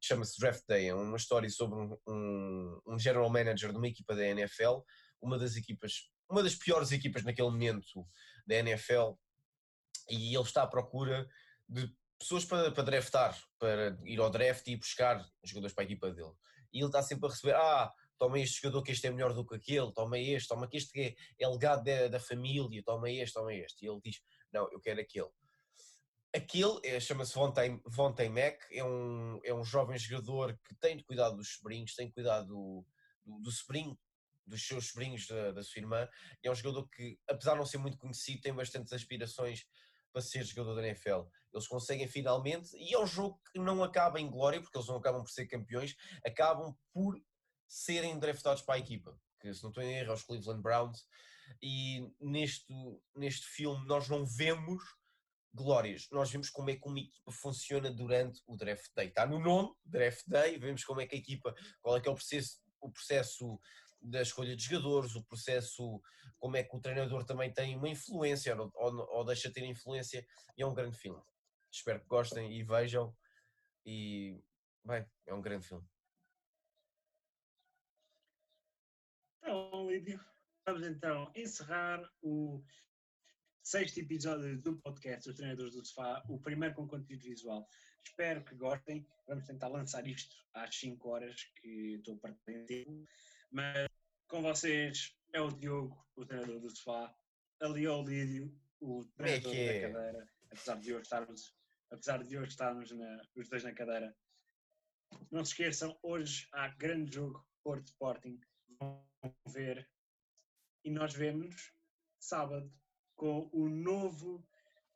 Chama-se 0.01 0.39
Draft 0.39 0.63
Day, 0.67 0.87
é 0.87 0.95
uma 0.95 1.15
história 1.15 1.47
sobre 1.49 1.77
um, 1.77 1.97
um, 2.07 2.81
um, 2.87 2.99
general 2.99 3.29
manager 3.29 3.71
de 3.71 3.77
uma 3.77 3.87
equipa 3.87 4.15
da 4.15 4.25
NFL, 4.25 4.79
uma 5.21 5.37
das 5.37 5.55
equipas, 5.55 6.09
uma 6.27 6.41
das 6.41 6.55
piores 6.55 6.91
equipas 6.91 7.23
naquele 7.23 7.49
momento 7.51 8.07
da 8.47 8.55
NFL, 8.55 9.11
e 10.09 10.33
ele 10.33 10.43
está 10.43 10.63
à 10.63 10.67
procura 10.67 11.27
de 11.69 11.87
pessoas 12.17 12.45
para, 12.45 12.71
para 12.71 12.83
draftar, 12.83 13.39
para 13.59 13.95
ir 14.05 14.19
ao 14.19 14.31
draft 14.31 14.67
e 14.67 14.75
buscar 14.75 15.23
jogadores 15.43 15.75
para 15.75 15.83
a 15.83 15.85
equipa 15.85 16.11
dele 16.11 16.33
e 16.71 16.79
ele 16.79 16.87
está 16.87 17.01
sempre 17.01 17.27
a 17.27 17.31
receber, 17.31 17.55
ah, 17.55 17.91
toma 18.17 18.39
este 18.39 18.61
jogador 18.61 18.83
que 18.83 18.91
este 18.91 19.07
é 19.07 19.11
melhor 19.11 19.33
do 19.33 19.45
que 19.45 19.55
aquele, 19.55 19.91
toma 19.93 20.17
este, 20.17 20.47
toma 20.47 20.67
que 20.67 20.77
este 20.77 21.01
é, 21.01 21.15
é 21.39 21.47
legado 21.47 21.83
da, 21.83 22.07
da 22.07 22.19
família, 22.19 22.83
toma 22.83 23.09
este, 23.09 23.33
toma 23.33 23.53
este. 23.53 23.85
E 23.85 23.89
ele 23.89 23.99
diz, 24.03 24.21
não, 24.51 24.69
eu 24.71 24.79
quero 24.79 25.01
aquele. 25.01 25.29
Aquele 26.33 26.79
é, 26.83 26.99
chama-se 26.99 27.33
Vontae 27.33 28.29
Mac, 28.29 28.61
é 28.71 28.83
um, 28.83 29.39
é 29.43 29.53
um 29.53 29.63
jovem 29.63 29.97
jogador 29.97 30.57
que 30.65 30.75
tem 30.75 30.97
de 30.97 31.03
cuidar 31.03 31.29
dos 31.29 31.53
sobrinhos, 31.55 31.95
tem 31.95 32.07
de 32.07 32.13
cuidar 32.13 32.41
do, 32.41 32.85
do, 33.25 33.39
do 33.39 33.51
sobrinho, 33.51 33.97
dos 34.45 34.65
seus 34.65 34.89
sobrinhos 34.89 35.27
da, 35.27 35.51
da 35.51 35.63
sua 35.63 35.79
irmã. 35.79 36.07
É 36.43 36.51
um 36.51 36.55
jogador 36.55 36.87
que, 36.89 37.17
apesar 37.27 37.53
de 37.53 37.59
não 37.59 37.65
ser 37.65 37.77
muito 37.77 37.97
conhecido, 37.97 38.41
tem 38.41 38.53
bastantes 38.53 38.91
aspirações 38.91 39.65
para 40.15 40.21
ser 40.21 40.45
jogador 40.45 40.75
da 40.75 40.87
NFL. 40.87 41.23
Eles 41.53 41.67
conseguem 41.67 42.07
finalmente, 42.07 42.73
e 42.77 42.93
é 42.93 42.99
um 42.99 43.05
jogo 43.05 43.37
que 43.51 43.59
não 43.59 43.83
acaba 43.83 44.17
em 44.17 44.29
glória, 44.29 44.61
porque 44.61 44.77
eles 44.77 44.87
não 44.87 44.95
acabam 44.95 45.21
por 45.21 45.29
ser 45.29 45.45
campeões, 45.45 45.93
acabam 46.25 46.73
por 46.93 47.21
serem 47.67 48.17
draftados 48.17 48.61
para 48.61 48.75
a 48.75 48.79
equipa, 48.79 49.19
que 49.41 49.53
se 49.53 49.61
não 49.61 49.71
estou 49.71 49.83
em 49.83 49.93
erro, 49.93 50.11
é 50.11 50.13
os 50.13 50.23
Cleveland 50.23 50.61
Browns, 50.61 51.05
e 51.61 52.09
neste, 52.17 52.73
neste 53.13 53.45
filme 53.45 53.85
nós 53.87 54.07
não 54.07 54.25
vemos 54.25 54.81
glórias, 55.53 56.07
nós 56.11 56.31
vemos 56.31 56.49
como 56.49 56.69
é 56.69 56.77
que 56.77 56.87
uma 56.87 56.99
equipa 56.99 57.31
funciona 57.33 57.91
durante 57.91 58.41
o 58.47 58.55
draft 58.55 58.91
day. 58.95 59.07
Está 59.09 59.25
no 59.25 59.37
nome, 59.37 59.73
draft 59.83 60.23
day, 60.27 60.57
vemos 60.57 60.85
como 60.85 61.01
é 61.01 61.07
que 61.07 61.15
a 61.15 61.19
equipa, 61.19 61.53
qual 61.81 61.97
é 61.97 62.01
que 62.01 62.07
é 62.07 62.11
o 62.11 62.15
processo, 62.15 62.61
o 62.79 62.89
processo 62.89 63.59
da 64.01 64.21
escolha 64.21 64.55
de 64.55 64.63
jogadores, 64.63 65.15
o 65.15 65.23
processo, 65.23 66.01
como 66.37 66.57
é 66.57 66.63
que 66.63 66.75
o 66.75 66.79
treinador 66.79 67.25
também 67.25 67.51
tem 67.53 67.75
uma 67.75 67.89
influência 67.89 68.55
ou, 68.55 68.71
ou, 68.75 69.17
ou 69.17 69.25
deixa 69.25 69.51
ter 69.51 69.63
influência, 69.63 70.25
e 70.57 70.61
é 70.61 70.65
um 70.65 70.73
grande 70.73 70.97
filme. 70.97 71.21
Espero 71.71 71.99
que 71.99 72.07
gostem 72.07 72.57
e 72.57 72.63
vejam, 72.63 73.15
e 73.85 74.41
bem, 74.83 75.05
é 75.25 75.33
um 75.33 75.41
grande 75.41 75.67
filme. 75.67 75.85
Então, 79.41 79.89
Lídio, 79.89 80.19
vamos 80.65 80.87
então 80.87 81.31
encerrar 81.35 82.01
o 82.21 82.63
sexto 83.61 83.99
episódio 83.99 84.61
do 84.61 84.77
podcast 84.77 85.29
Os 85.29 85.35
Treinadores 85.35 85.73
do 85.73 85.85
Sofá, 85.85 86.23
o 86.29 86.39
primeiro 86.39 86.75
com 86.75 86.87
conteúdo 86.87 87.23
visual. 87.23 87.67
Espero 88.03 88.43
que 88.45 88.55
gostem. 88.55 89.07
Vamos 89.27 89.45
tentar 89.45 89.67
lançar 89.67 90.07
isto 90.07 90.35
às 90.53 90.75
5 90.75 91.09
horas, 91.09 91.43
que 91.59 91.95
estou 91.95 92.17
para 92.17 92.35
tempo. 92.45 93.05
Mas 93.55 93.87
com 94.27 94.41
vocês 94.41 95.15
é 95.31 95.39
o 95.39 95.49
Diogo, 95.49 96.05
o 96.17 96.25
treinador 96.25 96.59
do 96.59 96.69
sofá, 96.69 97.15
ali 97.61 97.85
é 97.85 97.89
o 97.89 98.03
Lídio, 98.03 98.53
o 98.81 99.05
treinador 99.15 99.55
é 99.55 99.65
é? 99.65 99.81
da 99.81 99.93
cadeira, 99.93 100.33
apesar 100.51 100.75
de 100.81 100.93
hoje 100.93 101.03
estarmos, 101.03 101.55
apesar 101.89 102.21
de 102.21 102.37
hoje 102.37 102.49
estarmos 102.49 102.91
na, 102.91 103.21
os 103.33 103.47
dois 103.47 103.63
na 103.63 103.73
cadeira. 103.73 104.13
Não 105.31 105.45
se 105.45 105.51
esqueçam, 105.51 105.97
hoje 106.03 106.49
há 106.51 106.67
grande 106.67 107.15
jogo 107.15 107.47
Porto 107.63 107.87
Sporting. 107.87 108.41
Vão 108.77 109.07
ver 109.47 109.89
e 110.83 110.91
nós 110.91 111.13
vemos 111.13 111.71
sábado 112.19 112.69
com 113.15 113.49
o 113.53 113.69
novo 113.69 114.45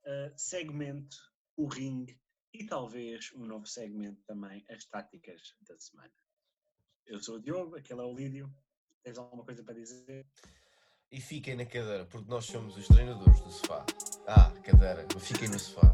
uh, 0.06 0.34
segmento, 0.36 1.16
o 1.56 1.66
ring, 1.66 2.08
e 2.54 2.66
talvez 2.66 3.32
um 3.36 3.46
novo 3.46 3.66
segmento 3.66 4.22
também, 4.24 4.66
as 4.70 4.84
táticas 4.84 5.56
da 5.62 5.80
semana. 5.80 6.12
Eu 7.10 7.20
sou 7.20 7.38
o 7.38 7.40
Diogo, 7.42 7.76
aquele 7.76 8.02
é 8.02 8.04
o 8.04 8.14
Lídio. 8.14 8.48
Tens 9.04 9.18
alguma 9.18 9.44
coisa 9.44 9.64
para 9.64 9.74
dizer? 9.74 10.28
E 11.12 11.20
fiquem 11.20 11.56
na 11.56 11.66
cadeira, 11.66 12.06
porque 12.06 12.30
nós 12.30 12.46
somos 12.46 12.78
os 12.78 12.88
treinadores 12.88 13.40
do 13.42 13.52
sofá. 13.52 13.84
Ah, 14.28 14.52
cadeira, 14.62 15.08
fiquem 15.20 15.50
no 15.50 15.58
sofá. 15.58 15.90